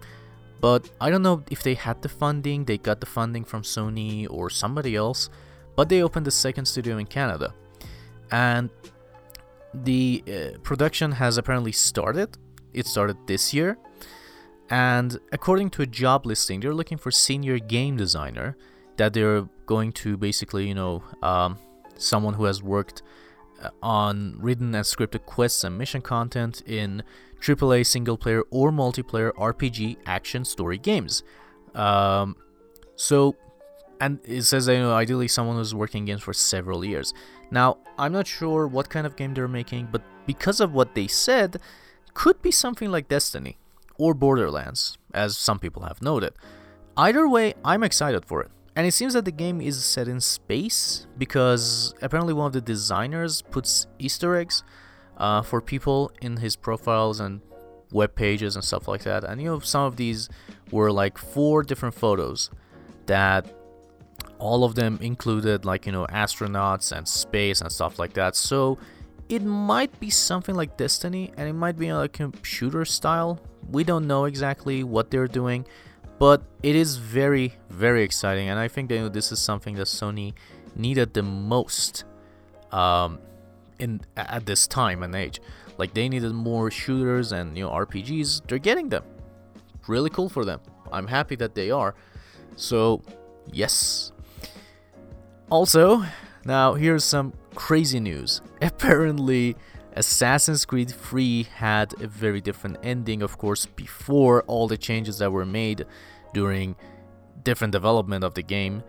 [0.59, 4.27] But I don't know if they had the funding, they got the funding from Sony
[4.29, 5.29] or somebody else
[5.75, 7.53] but they opened a second studio in Canada.
[8.31, 8.69] And
[9.73, 12.37] the uh, production has apparently started.
[12.73, 13.77] It started this year.
[14.69, 18.57] And according to a job listing, they're looking for senior game designer
[18.97, 21.57] that they're going to basically, you know, um,
[21.97, 23.03] someone who has worked
[23.61, 27.03] uh, on written and scripted quests and mission content in
[27.41, 31.23] AAA single player or multiplayer RPG action story games.
[31.73, 32.35] Um,
[32.95, 33.35] so
[34.01, 37.13] and it says you know, ideally someone who's working games for several years.
[37.51, 41.07] Now, I'm not sure what kind of game they're making, but because of what they
[41.07, 41.61] said,
[42.13, 43.57] could be something like Destiny
[43.97, 46.33] or Borderlands, as some people have noted.
[46.97, 48.51] Either way, I'm excited for it.
[48.75, 52.61] And it seems that the game is set in space because apparently one of the
[52.61, 54.63] designers puts Easter eggs
[55.17, 57.41] uh, for people in his profiles and
[57.91, 59.23] web pages and stuff like that.
[59.23, 60.29] And you know, some of these
[60.71, 62.49] were like four different photos
[63.05, 63.53] that
[64.39, 68.77] all of them included like you know astronauts and space and stuff like that so
[69.29, 73.39] it might be something like destiny and it might be like a shooter style.
[73.69, 75.65] We don't know exactly what they're doing
[76.17, 80.33] but it is very very exciting and i think that this is something that sony
[80.75, 82.05] needed the most
[82.71, 83.19] um,
[83.79, 85.41] in at this time and age.
[85.77, 89.03] Like they needed more shooters and you know rpgs they're getting them.
[89.87, 90.59] Really cool for them.
[90.91, 91.95] I'm happy that they are.
[92.55, 93.01] So
[93.51, 94.11] yes.
[95.49, 96.03] Also,
[96.45, 98.41] now here's some crazy news.
[98.61, 99.55] Apparently,
[99.93, 105.31] Assassin's Creed 3 had a very different ending, of course, before all the changes that
[105.31, 105.85] were made
[106.33, 106.75] during
[107.43, 108.83] different development of the game.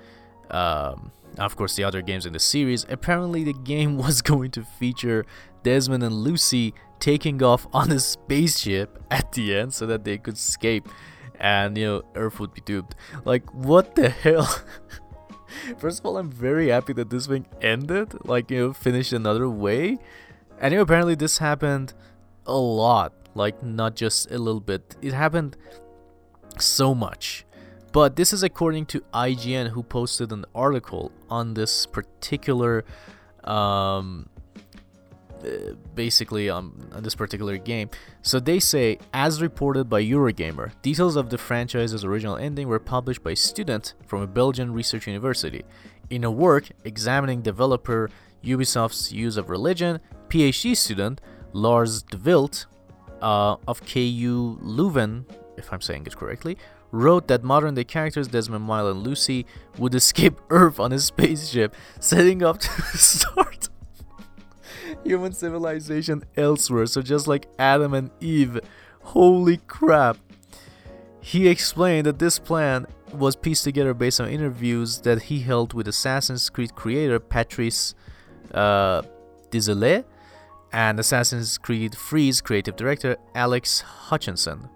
[0.50, 2.84] Um, of course, the other games in the series.
[2.88, 5.24] Apparently, the game was going to feature
[5.62, 10.34] Desmond and Lucy taking off on a spaceship at the end so that they could
[10.34, 10.88] escape
[11.38, 12.94] and, you know, Earth would be doomed.
[13.24, 14.48] Like, what the hell?
[15.78, 19.48] First of all, I'm very happy that this thing ended, like, you know, finished another
[19.48, 19.98] way.
[20.60, 21.92] And you know, apparently this happened
[22.46, 24.96] a lot, like, not just a little bit.
[25.02, 25.56] It happened
[26.58, 27.44] so much.
[27.92, 32.84] But this is according to IGN, who posted an article on this particular
[33.44, 34.28] um,
[35.94, 37.90] basically um, on this particular game.
[38.22, 43.22] So they say, as reported by Eurogamer, details of the franchise's original ending were published
[43.22, 45.64] by a student from a Belgian research university.
[46.10, 48.10] In a work examining developer
[48.44, 51.20] Ubisoft's use of religion, PhD student
[51.52, 52.66] Lars de Wildt
[53.22, 55.24] uh, of KU Leuven,
[55.56, 56.58] if I'm saying it correctly,
[56.92, 59.46] wrote that modern day characters Desmond Miles and Lucy
[59.78, 63.68] would escape Earth on a spaceship, setting up to start
[65.06, 66.86] human civilization elsewhere.
[66.86, 68.60] So just like Adam and Eve.
[69.02, 70.18] Holy crap.
[71.20, 75.88] He explained that this plan was pieced together based on interviews that he held with
[75.88, 77.94] Assassin's Creed creator Patrice
[78.52, 79.02] uh,
[79.50, 80.04] Desilets
[80.72, 84.68] and Assassin's Creed 3's creative director Alex Hutchinson.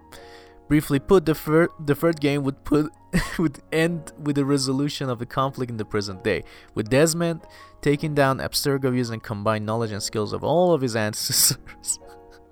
[0.71, 2.93] Briefly put, the, fir- the third game would put
[3.41, 6.45] would end with the resolution of the conflict in the present day,
[6.77, 7.41] with Desmond
[7.83, 11.99] taking down Abstergo using combined knowledge and skills of all of his ancestors.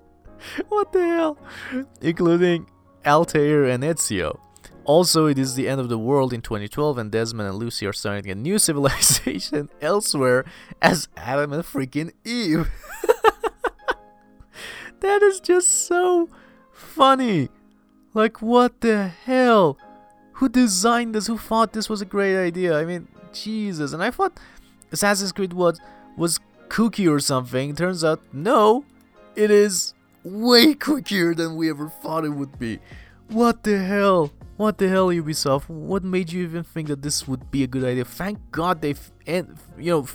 [0.67, 1.37] what the hell?
[2.01, 2.69] Including
[3.05, 4.37] Altair and Ezio.
[4.83, 7.93] Also, it is the end of the world in 2012, and Desmond and Lucy are
[7.93, 10.43] starting a new civilization elsewhere
[10.81, 12.69] as Adam and freaking Eve.
[14.99, 16.29] that is just so
[16.73, 17.47] funny.
[18.13, 19.77] Like, what the hell?
[20.33, 21.27] Who designed this?
[21.27, 22.77] Who thought this was a great idea?
[22.77, 23.93] I mean, Jesus.
[23.93, 24.39] And I thought
[24.91, 25.79] Assassin's Creed was,
[26.17, 27.75] was kooky or something.
[27.75, 28.85] Turns out, no,
[29.35, 29.93] it is
[30.23, 32.79] way kookier than we ever thought it would be.
[33.27, 34.31] What the hell?
[34.57, 35.69] What the hell, Ubisoft?
[35.69, 38.03] What made you even think that this would be a good idea?
[38.03, 38.95] Thank God they,
[39.27, 39.45] you
[39.77, 40.07] know,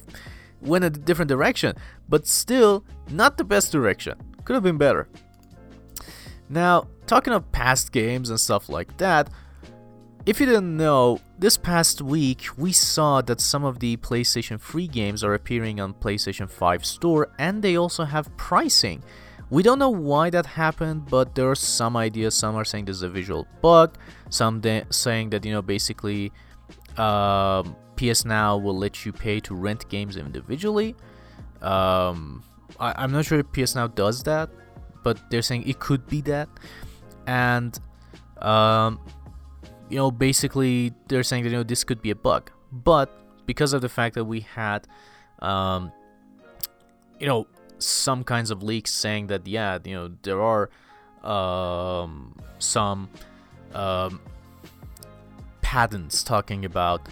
[0.60, 1.76] went a different direction,
[2.08, 4.18] but still not the best direction.
[4.44, 5.08] Could have been better.
[6.48, 9.30] Now, talking of past games and stuff like that,
[10.26, 14.88] if you didn't know, this past week we saw that some of the PlayStation 3
[14.88, 19.02] games are appearing on PlayStation 5 Store and they also have pricing.
[19.50, 22.34] We don't know why that happened, but there are some ideas.
[22.34, 23.98] Some are saying there's a visual bug.
[24.30, 26.32] Some de- saying that you know basically,
[26.96, 30.96] um, PS Now will let you pay to rent games individually.
[31.60, 32.42] Um,
[32.80, 34.48] I- am not sure if PS Now does that,
[35.04, 36.48] but they're saying it could be that.
[37.26, 37.78] And
[38.38, 38.98] um,
[39.88, 43.10] you know, basically they're saying that you know this could be a bug, but
[43.46, 44.88] because of the fact that we had,
[45.40, 45.92] um,
[47.20, 47.46] you know,
[47.78, 50.70] some kinds of leaks saying that yeah, you know, there are
[51.22, 53.08] um, some
[53.74, 54.20] um,
[55.60, 57.02] patents talking about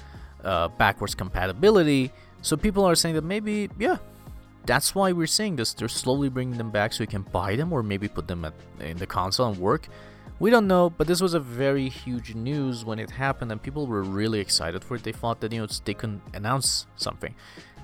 [0.44, 2.11] uh, backwards compatibility.
[2.42, 3.98] So people are saying that maybe yeah,
[4.66, 5.72] that's why we're seeing this.
[5.75, 8.55] They're slowly bringing them back so you can buy them or maybe put them at,
[8.81, 9.88] in the console and work.
[10.38, 13.87] We don't know, but this was a very huge news when it happened, and people
[13.87, 15.05] were really excited for it.
[15.05, 17.35] They thought that you know they could announce something.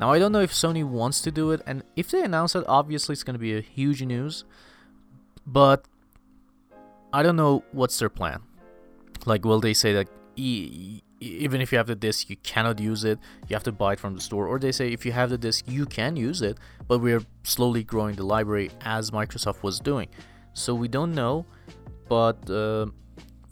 [0.00, 2.64] Now I don't know if Sony wants to do it, and if they announce it,
[2.66, 4.44] obviously it's going to be a huge news.
[5.46, 5.84] But
[7.12, 8.42] I don't know what's their plan.
[9.24, 10.08] Like, will they say that
[11.20, 13.18] even if you have the disc, you cannot use it.
[13.48, 15.38] You have to buy it from the store, or they say if you have the
[15.38, 20.09] disc, you can use it, but we're slowly growing the library as Microsoft was doing.
[20.52, 21.46] So we don't know
[22.09, 22.87] but uh,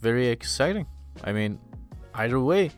[0.01, 0.87] very exciting.
[1.23, 1.59] I mean,
[2.15, 2.71] either way,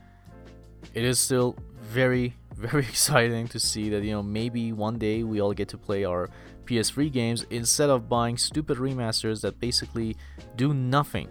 [0.93, 5.41] it is still very, very exciting to see that you know maybe one day we
[5.41, 6.29] all get to play our
[6.65, 10.15] PS3 games instead of buying stupid remasters that basically
[10.55, 11.29] do nothing.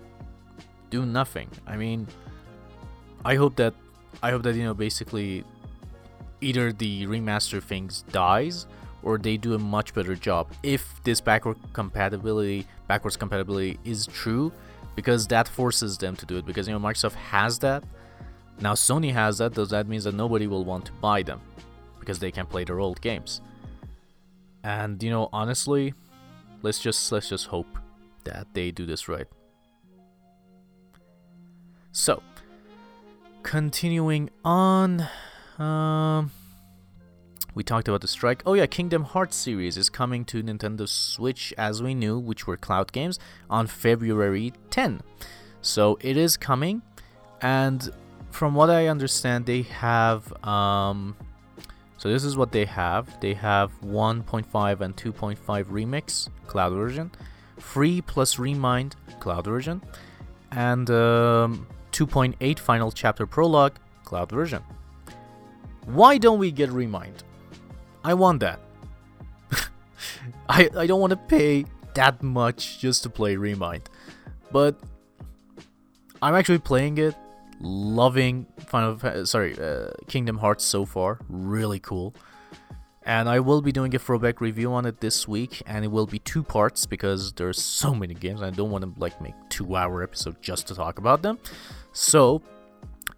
[0.90, 1.50] Do nothing.
[1.66, 2.08] I mean,
[3.24, 3.74] I hope that
[4.22, 5.44] I hope that you know basically
[6.40, 8.66] either the remaster things dies
[9.02, 14.52] or they do a much better job if this backward compatibility backwards compatibility is true
[14.96, 17.84] because that forces them to do it because you know Microsoft has that.
[18.60, 21.40] Now Sony has that does that means that nobody will want to buy them
[22.00, 23.40] because they can play their old games.
[24.64, 25.94] And you know honestly
[26.62, 27.78] let's just let's just hope
[28.24, 29.26] that they do this right.
[31.92, 32.22] So
[33.42, 35.06] continuing on
[35.58, 36.30] um
[37.58, 38.44] we talked about the strike.
[38.46, 42.56] Oh yeah, Kingdom Hearts series is coming to Nintendo Switch as we knew, which were
[42.56, 43.18] cloud games,
[43.50, 45.00] on February 10.
[45.60, 46.82] So it is coming,
[47.42, 47.90] and
[48.30, 50.32] from what I understand, they have.
[50.46, 51.16] Um,
[51.96, 53.20] so this is what they have.
[53.20, 57.10] They have 1.5 and 2.5 remix cloud version,
[57.58, 59.82] free plus Re Mind cloud version,
[60.52, 61.66] and um,
[61.98, 64.62] 2.8 final chapter prologue cloud version.
[65.86, 67.24] Why don't we get Re Mind?
[68.04, 68.60] I want that.
[70.48, 73.90] I I don't want to pay that much just to play Re Mind.
[74.52, 74.78] But
[76.22, 77.16] I'm actually playing it,
[77.60, 81.18] loving Final sorry, uh, Kingdom Hearts so far.
[81.28, 82.14] Really cool.
[83.08, 86.06] And I will be doing a throwback review on it this week, and it will
[86.06, 88.42] be two parts because there's so many games.
[88.42, 91.38] I don't want to like make two-hour episode just to talk about them.
[91.92, 92.42] So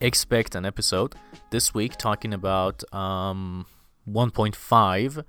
[0.01, 1.17] expect an episode
[1.51, 3.67] this week talking about um,
[4.09, 5.25] 1.5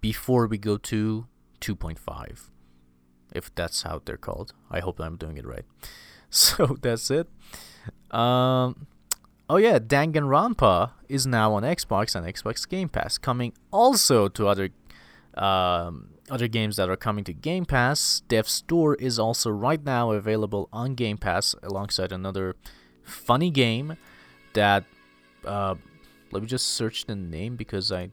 [0.00, 1.26] before we go to
[1.60, 2.50] 2.5
[3.34, 5.64] if that's how they're called i hope i'm doing it right
[6.30, 7.28] so that's it
[8.10, 8.87] um
[9.48, 14.70] oh yeah danganronpa is now on xbox and xbox game pass coming also to other
[15.34, 20.12] um, other games that are coming to game pass death's door is also right now
[20.12, 22.56] available on game pass alongside another
[23.02, 23.96] funny game
[24.54, 24.84] that
[25.44, 25.74] uh,
[26.32, 28.10] let me just search the name because I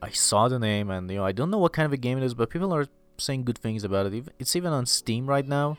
[0.00, 2.18] I saw the name, and you know I don't know what kind of a game
[2.18, 4.28] it is, but people are saying good things about it.
[4.38, 5.78] It's even on Steam right now.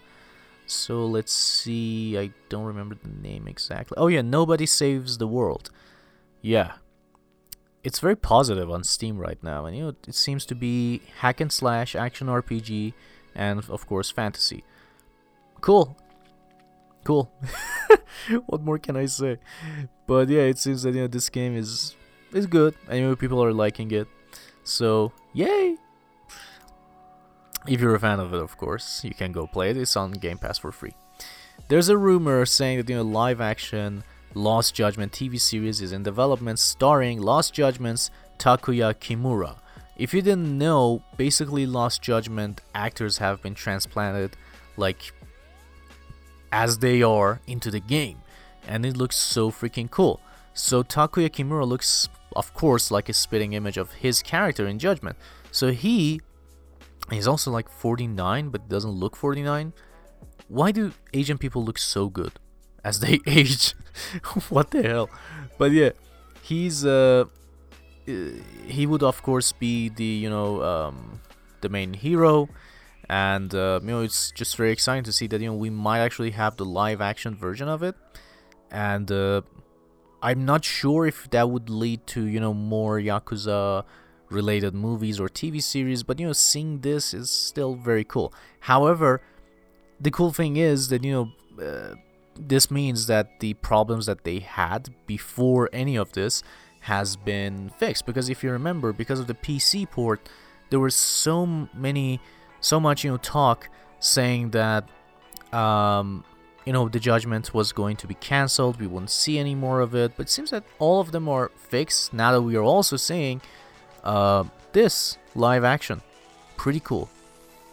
[0.70, 2.18] So let's see.
[2.18, 3.96] I don't remember the name exactly.
[3.98, 5.72] Oh yeah, Nobody Saves the World.
[6.42, 6.74] Yeah,
[7.84, 11.42] it's very positive on Steam right now, and you know it seems to be hack
[11.42, 12.94] and slash action RPG,
[13.34, 14.64] and of course fantasy.
[15.60, 15.98] Cool,
[17.04, 17.32] cool.
[18.46, 19.40] what more can I say?
[20.06, 21.96] But yeah, it seems that you know this game is
[22.32, 24.08] is good, know, people are liking it.
[24.64, 25.78] So yay!
[27.70, 29.78] If you're a fan of it, of course, you can go play it.
[29.78, 30.96] It's on Game Pass for free.
[31.68, 34.04] There's a rumor saying that you know live action
[34.34, 38.10] Lost Judgment TV series is in development starring Lost Judgment's
[38.40, 39.58] Takuya Kimura.
[39.98, 44.36] If you didn't know, basically Lost Judgment actors have been transplanted
[44.76, 45.14] like
[46.52, 48.18] as they are into the game
[48.68, 50.22] and it looks so freaking cool.
[50.56, 55.18] So Takuya Kimura looks of course like a spitting image of his character in Judgment.
[55.52, 56.22] So he
[57.12, 59.74] he's also like 49 but doesn't look 49.
[60.48, 62.34] Why do Asian people look so good?
[62.84, 63.74] as they age.
[64.50, 65.10] what the hell?
[65.58, 65.92] But yeah,
[66.42, 67.26] he's uh,
[68.08, 68.12] uh,
[68.66, 71.22] he would of course be the you know um,
[71.62, 72.50] the main hero,
[73.10, 76.00] and uh, you know it's just very exciting to see that you know we might
[76.00, 77.96] actually have the live action version of it,
[78.72, 79.42] and uh,
[80.22, 83.84] I'm not sure if that would lead to you know more yakuza
[84.30, 88.34] related movies or TV series, but you know seeing this is still very cool.
[88.62, 89.22] However,
[90.00, 91.32] the cool thing is that you know.
[91.64, 91.96] Uh,
[92.40, 96.42] this means that the problems that they had before any of this
[96.82, 100.30] has been fixed because if you remember because of the PC port
[100.70, 102.20] there was so many
[102.62, 103.70] so much you know talk
[104.00, 104.88] saying that
[105.52, 106.24] um,
[106.66, 109.94] you know the judgment was going to be cancelled we wouldn't see any more of
[109.94, 112.96] it but it seems that all of them are fixed now that we are also
[112.96, 113.42] seeing
[114.04, 114.44] uh,
[114.74, 116.02] this live action
[116.58, 117.10] pretty cool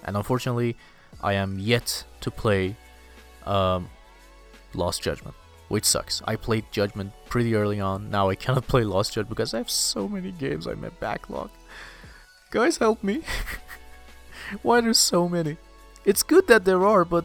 [0.05, 0.77] and unfortunately
[1.23, 2.77] I am yet to play
[3.45, 3.89] um,
[4.75, 5.35] Lost Judgment,
[5.69, 6.23] which sucks.
[6.27, 8.11] I played Judgment pretty early on.
[8.11, 11.51] Now I cannot play Lost Judgment because I have so many games on my backlog.
[12.51, 13.23] Guys, help me.
[14.63, 15.57] Why there's so many?
[16.05, 17.25] It's good that there are, but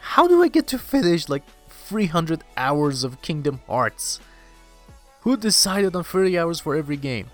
[0.00, 4.20] how do I get to finish like 300 hours of Kingdom Hearts?
[5.20, 7.30] Who decided on 30 hours for every game?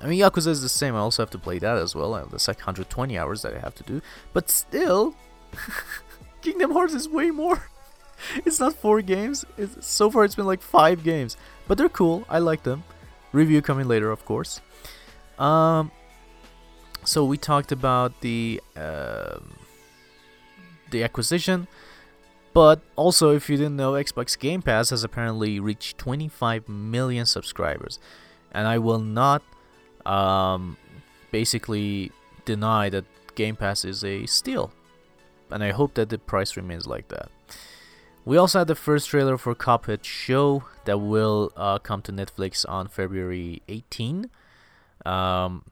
[0.00, 0.94] I mean, Yakuza is the same.
[0.94, 2.12] I also have to play that as well.
[2.30, 4.00] That's like 120 hours that I have to do.
[4.32, 5.14] But still,
[6.42, 7.68] Kingdom Hearts is way more.
[8.44, 9.44] it's not four games.
[9.56, 11.36] It's, so far, it's been like five games,
[11.66, 12.24] but they're cool.
[12.28, 12.84] I like them.
[13.32, 14.60] Review coming later, of course.
[15.38, 15.90] Um,
[17.04, 19.38] so we talked about the uh,
[20.90, 21.68] the acquisition,
[22.54, 27.98] but also if you didn't know, Xbox Game Pass has apparently reached 25 million subscribers,
[28.50, 29.42] and I will not
[30.08, 30.76] um,
[31.30, 32.10] basically
[32.44, 33.04] deny that
[33.34, 34.72] Game Pass is a steal,
[35.50, 37.30] and I hope that the price remains like that.
[38.24, 42.68] We also had the first trailer for Cuphead Show that will uh, come to Netflix
[42.68, 44.28] on February 18.
[45.06, 45.64] Um,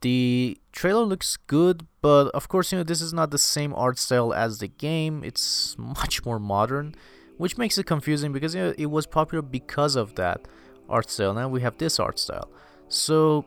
[0.00, 3.98] the trailer looks good, but of course, you know, this is not the same art
[3.98, 5.22] style as the game.
[5.24, 6.94] It's much more modern,
[7.36, 10.46] which makes it confusing because you know, it was popular because of that
[10.88, 11.34] art style.
[11.34, 12.48] Now we have this art style.
[12.88, 13.44] So,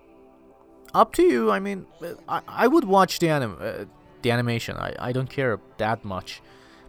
[0.93, 1.51] up to you.
[1.51, 1.85] I mean,
[2.27, 3.85] I, I would watch the anim- uh,
[4.21, 4.77] the animation.
[4.77, 6.41] I, I don't care that much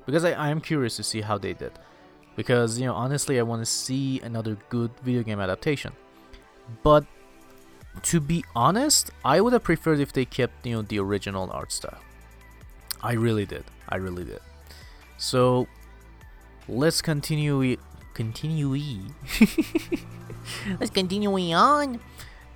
[0.07, 1.73] because I, I am curious to see how they did.
[2.37, 5.93] Because, you know, honestly, I want to see another good video game adaptation.
[6.83, 7.05] But
[8.03, 11.73] to be honest, I would have preferred if they kept, you know, the original art
[11.73, 11.99] style.
[13.03, 13.65] I really did.
[13.89, 14.41] I really did.
[15.17, 15.67] So
[16.69, 17.77] let's continue
[18.15, 18.75] continue
[20.81, 22.01] let's continue on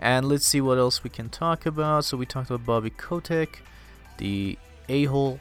[0.03, 3.63] and let's see what else we can talk about so we talked about bobby kotick
[4.19, 5.41] the a-hole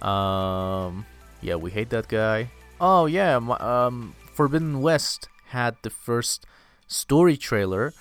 [0.00, 1.04] um
[1.40, 2.50] yeah, we hate that guy.
[2.80, 6.46] Oh yeah, um, Forbidden West had the first
[6.86, 7.92] story trailer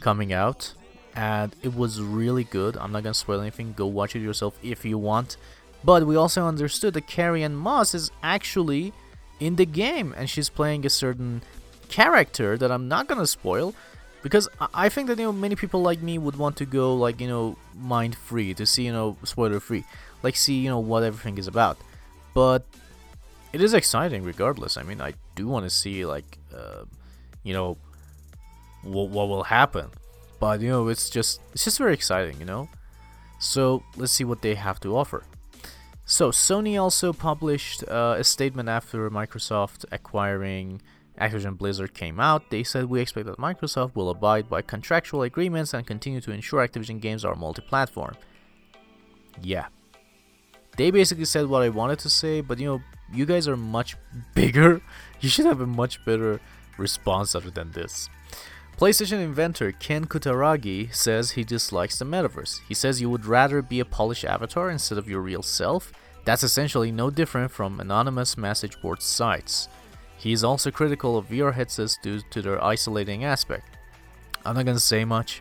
[0.00, 0.74] coming out,
[1.14, 2.76] and it was really good.
[2.76, 3.74] I'm not gonna spoil anything.
[3.76, 5.36] Go watch it yourself if you want.
[5.82, 8.92] But we also understood that Carrie-Anne Moss is actually
[9.38, 11.42] in the game, and she's playing a certain
[11.88, 13.74] character that I'm not gonna spoil
[14.22, 17.20] because I think that you know many people like me would want to go like
[17.20, 19.84] you know mind free to see you know spoiler free,
[20.22, 21.78] like see you know what everything is about.
[22.34, 22.64] But
[23.52, 24.76] it is exciting regardless.
[24.76, 26.84] I mean, I do want to see like, uh,
[27.42, 27.76] you know,
[28.82, 29.90] what what will happen.
[30.38, 32.68] But you know, it's just it's just very exciting, you know.
[33.38, 35.24] So let's see what they have to offer.
[36.04, 40.82] So Sony also published uh, a statement after Microsoft acquiring
[41.20, 45.74] Activision Blizzard came out, they said we expect that Microsoft will abide by contractual agreements
[45.74, 48.14] and continue to ensure Activision games are multi platform.
[49.42, 49.66] Yeah.
[50.76, 53.96] They basically said what I wanted to say, but you know, you guys are much
[54.34, 54.80] bigger.
[55.20, 56.40] You should have a much better
[56.78, 58.08] response other than this.
[58.78, 62.60] PlayStation inventor Ken Kutaragi says he dislikes the metaverse.
[62.66, 65.92] He says you would rather be a polished avatar instead of your real self.
[66.24, 69.68] That's essentially no different from anonymous message board sites.
[70.20, 73.78] He is also critical of VR headsets due to their isolating aspect.
[74.44, 75.40] I'm not gonna say much.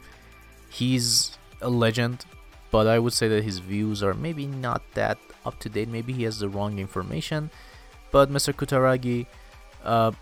[0.70, 2.24] He's a legend,
[2.72, 5.90] but I would say that his views are maybe not that up to date.
[5.90, 7.50] Maybe he has the wrong information.
[8.10, 8.54] But Mr.
[8.54, 9.26] Kutaragi,
[9.84, 10.14] uh,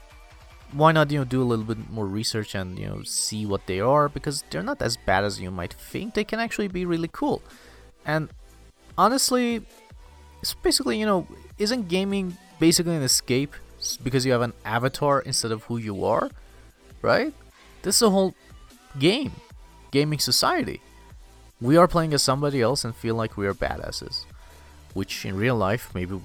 [0.71, 3.67] why not you know do a little bit more research and you know see what
[3.67, 6.15] they are because they're not as bad as you might think.
[6.15, 7.43] They can actually be really cool.
[8.07, 8.29] And
[8.97, 9.61] honestly,
[10.41, 11.27] it's basically you know
[11.59, 13.53] isn't gaming basically an escape
[13.95, 16.29] because you have an avatar instead of who you are,
[17.01, 17.33] right?
[17.83, 18.35] This is a whole
[18.99, 19.31] game,
[19.91, 20.81] gaming society.
[21.61, 24.25] We are playing as somebody else and feel like we are badasses,
[24.93, 26.19] which in real life maybe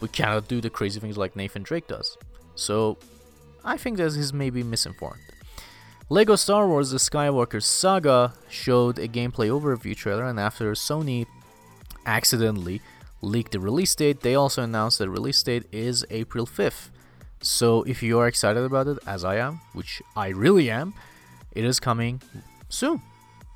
[0.00, 2.16] we, cannot do the crazy things like Nathan Drake does.
[2.54, 2.98] So
[3.64, 5.20] I think that he's maybe misinformed.
[6.10, 11.26] Lego Star Wars The Skywalker Saga showed a gameplay overview trailer, and after Sony
[12.06, 12.80] accidentally
[13.20, 16.90] leaked the release date, they also announced the release date is April 5th.
[17.40, 20.94] So if you are excited about it, as I am, which I really am,
[21.52, 22.20] it is coming
[22.68, 23.02] soon.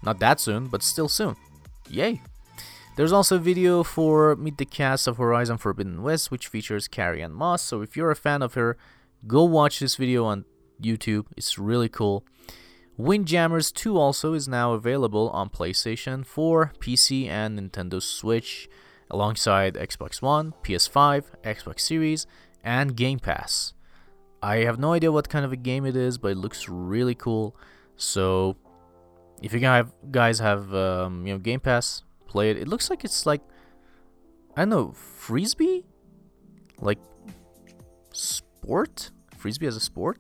[0.03, 1.37] Not that soon, but still soon.
[1.89, 2.21] Yay!
[2.97, 7.33] There's also a video for Meet the Cast of Horizon Forbidden West, which features Carrie-Anne
[7.33, 7.63] Moss.
[7.63, 8.77] So if you're a fan of her,
[9.27, 10.45] go watch this video on
[10.81, 11.27] YouTube.
[11.37, 12.25] It's really cool.
[12.99, 18.69] Windjammers 2 also is now available on PlayStation 4, PC, and Nintendo Switch
[19.11, 22.27] alongside Xbox One, PS5, Xbox Series,
[22.65, 23.75] and Game Pass.
[24.43, 27.15] I have no idea what kind of a game it is, but it looks really
[27.15, 27.57] cool.
[27.97, 28.57] So,
[29.41, 29.61] if you
[30.11, 32.57] guys have um, you know Game Pass, play it.
[32.57, 33.41] It looks like it's like
[34.57, 35.85] I don't know frisbee,
[36.81, 36.99] like
[38.13, 39.11] sport.
[39.37, 40.19] Frisbee as a sport.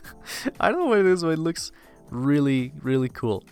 [0.60, 1.72] I don't know what it is, but it looks
[2.10, 3.44] really really cool.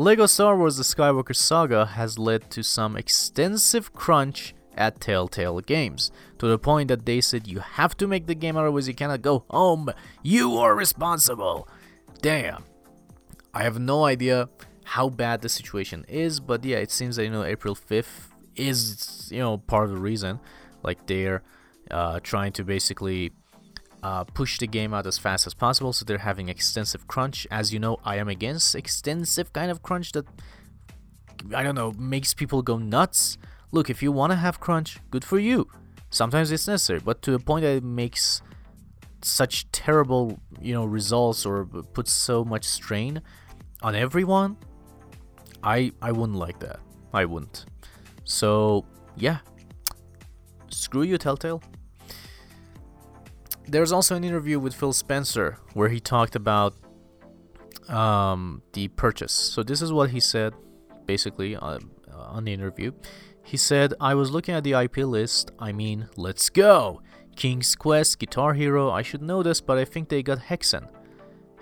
[0.00, 6.12] LEGO Star Wars The Skywalker Saga has led to some extensive crunch at Telltale Games,
[6.38, 9.22] to the point that they said you have to make the game otherwise you cannot
[9.22, 9.90] go home.
[10.22, 11.68] You are responsible.
[12.22, 12.62] Damn.
[13.52, 14.48] I have no idea
[14.84, 19.28] how bad the situation is, but yeah, it seems that you know April 5th is
[19.32, 20.38] you know part of the reason.
[20.84, 21.42] Like they're
[21.90, 23.32] uh, trying to basically
[24.02, 27.46] uh, push the game out as fast as possible, so they're having extensive crunch.
[27.50, 30.26] As you know, I am against extensive kind of crunch that
[31.54, 33.38] I don't know makes people go nuts.
[33.70, 35.68] Look, if you want to have crunch, good for you.
[36.10, 38.40] Sometimes it's necessary, but to a point that it makes
[39.22, 43.20] such terrible, you know, results or puts so much strain
[43.82, 44.56] on everyone,
[45.62, 46.80] I I wouldn't like that.
[47.12, 47.66] I wouldn't.
[48.24, 48.84] So
[49.16, 49.38] yeah,
[50.70, 51.62] screw you, Telltale.
[53.68, 56.74] There's also an interview with Phil Spencer where he talked about
[57.88, 59.32] um, the purchase.
[59.32, 60.54] So this is what he said,
[61.04, 61.78] basically uh,
[62.10, 62.92] on the interview.
[63.42, 65.50] He said, I was looking at the IP list.
[65.58, 67.02] I mean, let's go!
[67.36, 70.88] King's Quest, Guitar Hero, I should know this, but I think they got Hexen.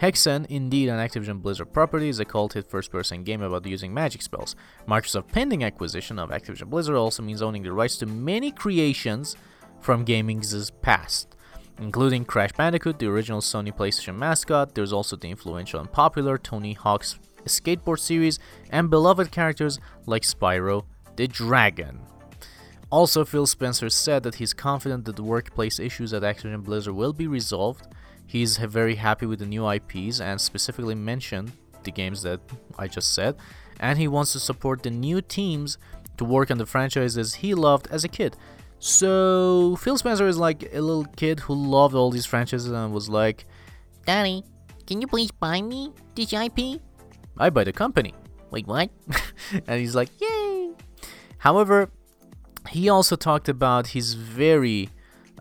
[0.01, 3.93] Hexen, indeed an Activision Blizzard property, is a cult hit first person game about using
[3.93, 4.55] magic spells.
[4.89, 9.37] Microsoft pending acquisition of Activision Blizzard also means owning the rights to many creations
[9.81, 11.36] from gaming's past,
[11.79, 14.75] including Crash Bandicoot, the original Sony PlayStation mascot.
[14.75, 18.39] There's also the influential and popular Tony Hawk's skateboard series,
[18.71, 20.85] and beloved characters like Spyro
[21.17, 22.01] the Dragon.
[22.91, 27.13] Also, Phil Spencer said that he's confident that the workplace issues at Activision Blizzard will
[27.13, 27.87] be resolved.
[28.27, 31.53] He's very happy with the new IPs and specifically mentioned
[31.85, 32.41] the games that
[32.79, 33.37] I just said,
[33.81, 35.79] and he wants to support the new teams
[36.17, 38.37] to work on the franchises he loved as a kid.
[38.79, 43.09] So, Phil Spencer is like a little kid who loved all these franchises and was
[43.09, 43.47] like,
[44.05, 44.45] Daddy,
[44.87, 46.81] can you please buy me this IP?
[47.39, 48.15] I buy the company.
[48.51, 48.91] Wait, what?
[49.67, 50.71] and he's like, yay!
[51.39, 51.91] However,
[52.69, 54.91] he also talked about he's very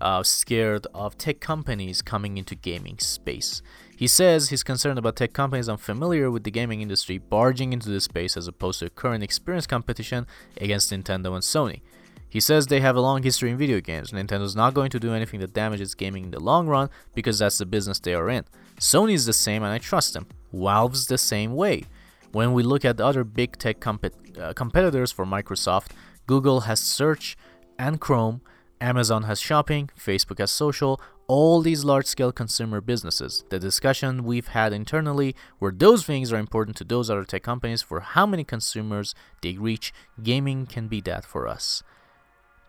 [0.01, 3.61] uh, scared of tech companies coming into gaming space.
[3.95, 8.01] He says he's concerned about tech companies unfamiliar with the gaming industry barging into the
[8.01, 10.27] space as opposed to a current experience competition
[10.59, 11.81] against Nintendo and Sony.
[12.29, 14.11] He says they have a long history in video games.
[14.11, 17.57] Nintendo's not going to do anything that damages gaming in the long run because that's
[17.57, 18.43] the business they are in.
[18.79, 20.27] Sony's the same and I trust them.
[20.51, 21.83] Valve's the same way.
[22.31, 25.91] When we look at other big tech uh, competitors for Microsoft,
[26.27, 27.37] Google has Search
[27.79, 28.41] and Chrome,
[28.81, 33.45] Amazon has shopping, Facebook has social, all these large scale consumer businesses.
[33.49, 37.81] The discussion we've had internally where those things are important to those other tech companies
[37.81, 41.83] for how many consumers they reach, gaming can be that for us.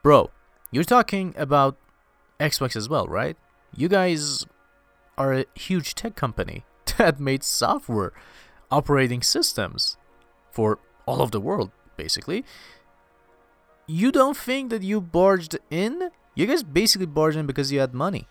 [0.06, 0.30] Bro,
[0.70, 1.76] you're talking about
[2.38, 3.36] Xbox as well, right?
[3.74, 4.46] You guys
[5.18, 6.64] are a huge tech company
[6.96, 8.12] that made software
[8.70, 9.96] operating systems
[10.52, 12.44] for all of the world, basically.
[13.88, 16.10] You don't think that you barged in?
[16.36, 18.28] You guys basically barged in because you had money.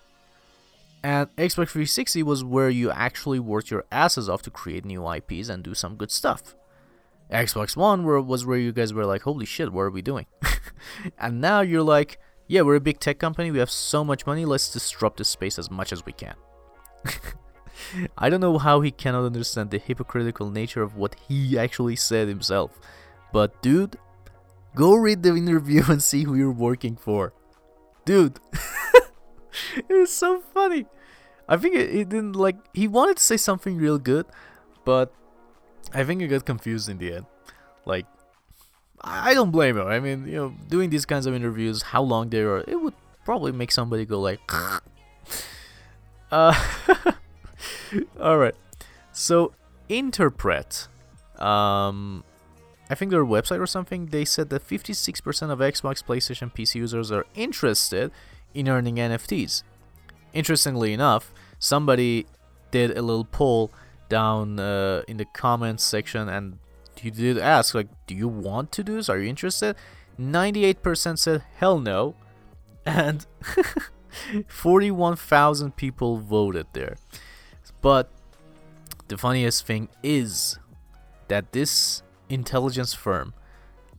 [1.03, 5.49] And Xbox 360 was where you actually worked your asses off to create new IPs
[5.49, 6.55] and do some good stuff.
[7.32, 10.28] Xbox One was where you guys were like, holy shit, what are we doing?
[11.17, 14.45] and now you're like, yeah, we're a big tech company, we have so much money,
[14.45, 16.36] let's disrupt this space as much as we can.
[18.17, 22.28] I don't know how he cannot understand the hypocritical nature of what he actually said
[22.28, 22.80] himself.
[23.34, 23.97] But dude,
[24.76, 27.34] go read the interview and see who you're working for.
[28.05, 28.39] Dude,
[29.76, 30.86] it was so funny.
[31.47, 34.26] I think it, it didn't like he wanted to say something real good,
[34.84, 35.13] but
[35.93, 37.25] I think he got confused in the end.
[37.86, 38.05] Like
[39.01, 39.88] I don't blame him.
[39.88, 42.93] I mean, you know, doing these kinds of interviews, how long they are, it would
[43.23, 44.39] probably make somebody go like
[46.31, 46.53] uh
[48.19, 48.55] all right.
[49.11, 49.53] So
[49.88, 50.88] Interpret,
[51.38, 52.23] um,
[52.89, 57.11] I think their website or something, they said that 56% of Xbox, PlayStation, PC users
[57.11, 58.11] are interested
[58.53, 59.63] in earning NFTs.
[60.33, 62.25] Interestingly enough, somebody
[62.71, 63.71] did a little poll
[64.10, 66.60] down uh, in the comments section and
[67.01, 69.10] you did ask like do you want to do this?
[69.10, 69.76] Are you interested?
[70.20, 72.16] 98% said hell no.
[72.86, 73.26] And
[74.47, 76.97] 41,000 people voted there.
[77.82, 78.12] But
[79.08, 80.60] the funniest thing is
[81.28, 83.34] that this intelligence firm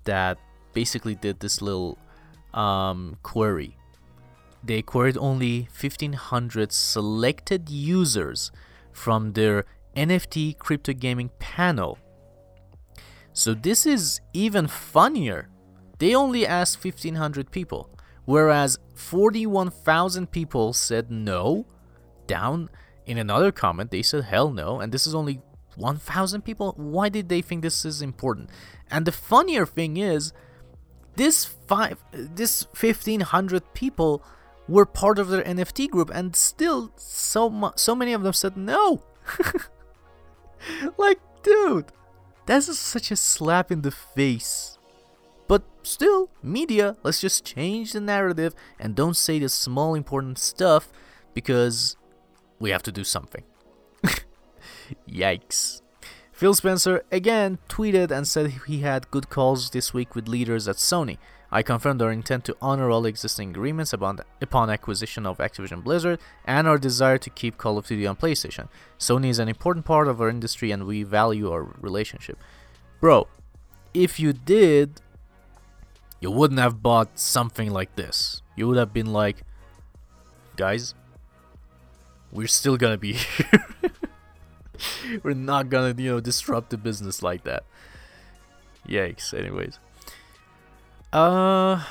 [0.05, 0.39] that
[0.73, 1.99] basically did this little
[2.55, 3.77] um, query,
[4.63, 8.51] they queried only 1500 selected users
[8.93, 9.65] from their
[9.97, 11.99] NFT crypto gaming panel.
[13.32, 15.49] So this is even funnier.
[15.99, 17.90] They only asked 1500 people,
[18.24, 21.66] whereas 41,000 people said no,
[22.26, 22.70] down
[23.07, 25.40] in another comment, they said hell no, and this is only
[25.76, 26.74] 1,000 people.
[26.76, 28.51] Why did they think this is important?
[28.90, 30.32] And the funnier thing is,
[31.16, 34.22] this five, this 1,500 people
[34.68, 38.57] were part of their NFT group, and still so mu- so many of them said
[38.57, 39.03] no.
[40.99, 41.87] like, dude,
[42.47, 44.79] that's such a slap in the face.
[45.49, 50.89] But still, media, let's just change the narrative and don't say the small important stuff
[51.35, 51.97] because
[52.59, 53.45] we have to do something.
[55.09, 55.83] Yikes.
[56.33, 60.77] Phil Spencer again tweeted and said he had good calls this week with leaders at
[60.77, 61.19] Sony.
[61.51, 66.18] I confirmed our intent to honor all existing agreements upon, upon acquisition of Activision Blizzard
[66.44, 68.68] and our desire to keep Call of Duty on PlayStation.
[68.99, 72.38] Sony is an important part of our industry and we value our relationship.
[73.01, 73.28] Bro,
[73.94, 75.01] if you did,
[76.20, 78.42] you wouldn't have bought something like this.
[78.57, 79.42] You would have been like,
[80.57, 80.94] guys,
[82.32, 83.64] we're still gonna be here.
[85.22, 87.64] we're not gonna, you know, disrupt the business like that.
[88.88, 89.32] Yikes.
[89.32, 89.78] Anyways.
[91.13, 91.83] Uh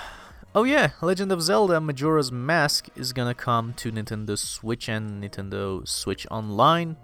[0.53, 5.88] oh yeah, Legend of Zelda Majora's Mask is gonna come to Nintendo Switch and Nintendo
[5.88, 6.97] Switch Online.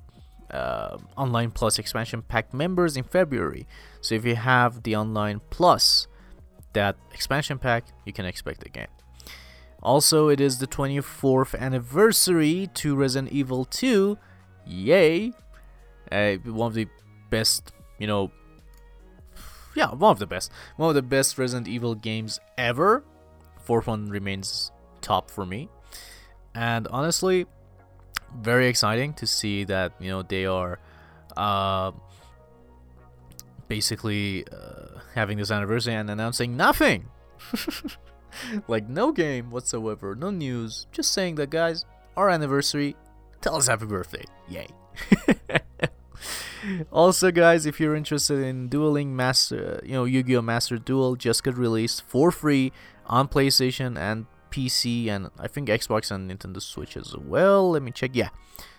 [0.49, 3.65] Uh, online Plus expansion pack members in February.
[4.01, 6.07] So if you have the Online Plus,
[6.73, 8.89] that expansion pack, you can expect the game.
[9.81, 14.17] Also, it is the 24th anniversary to Resident Evil 2.
[14.65, 15.31] Yay!
[16.11, 16.87] Uh, one of the
[17.29, 18.29] best, you know,
[19.75, 20.51] yeah, one of the best.
[20.77, 23.03] One of the best Resident Evil games ever.
[23.63, 25.69] Fourth one remains top for me.
[26.53, 27.45] And honestly,
[28.35, 30.79] very exciting to see that, you know, they are
[31.37, 31.91] uh,
[33.67, 37.05] basically uh, having this anniversary and announcing nothing.
[38.67, 41.85] like no game whatsoever, no news, just saying that guys,
[42.17, 42.95] our anniversary,
[43.41, 44.25] tell us happy birthday.
[44.49, 44.67] Yay.
[46.91, 51.43] also guys, if you're interested in dueling master, uh, you know, Yu-Gi-Oh Master Duel just
[51.43, 52.71] got released for free
[53.05, 57.71] on PlayStation and PC and I think Xbox and Nintendo Switch as well.
[57.71, 58.11] Let me check.
[58.13, 58.29] Yeah.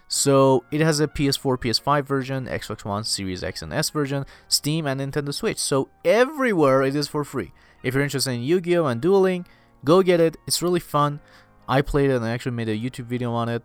[0.09, 4.87] So it has a PS4, PS5 version, Xbox One, Series X and S version, Steam
[4.87, 5.59] and Nintendo Switch.
[5.59, 7.53] So everywhere it is for free.
[7.83, 9.47] If you're interested in Yu-Gi-Oh and dueling,
[9.85, 10.37] go get it.
[10.47, 11.21] It's really fun.
[11.67, 13.63] I played it and I actually made a YouTube video on it.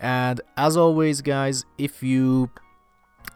[0.00, 2.50] And as always, guys, if you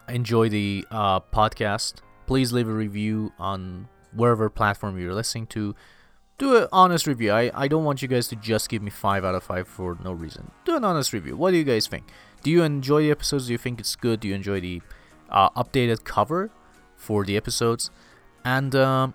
[0.09, 1.95] enjoy the uh, podcast,
[2.27, 5.75] please leave a review on wherever platform you're listening to.
[6.37, 7.31] do an honest review.
[7.31, 9.97] I, I don't want you guys to just give me 5 out of 5 for
[10.03, 10.51] no reason.
[10.65, 11.37] Do an honest review.
[11.37, 12.05] What do you guys think?
[12.43, 13.47] Do you enjoy the episodes?
[13.47, 14.19] Do you think it's good?
[14.19, 14.81] Do you enjoy the
[15.29, 16.51] uh, updated cover
[16.95, 17.89] for the episodes?
[18.43, 19.13] And um,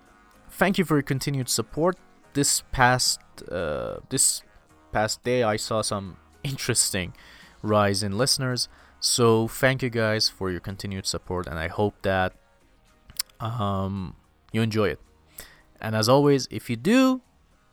[0.49, 1.97] thank you for your continued support.
[2.33, 3.19] This past
[3.51, 4.41] uh, this
[4.91, 7.13] past day, I saw some interesting
[7.61, 8.67] rise in listeners.
[9.01, 12.33] So thank you guys for your continued support, and I hope that
[13.39, 14.15] um,
[14.53, 14.99] you enjoy it.
[15.81, 17.21] And as always, if you do,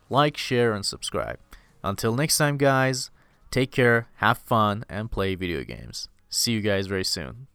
[0.08, 1.38] like, share, and subscribe.
[1.84, 3.10] Until next time, guys,
[3.50, 6.08] take care, have fun, and play video games.
[6.30, 7.46] See you guys very soon.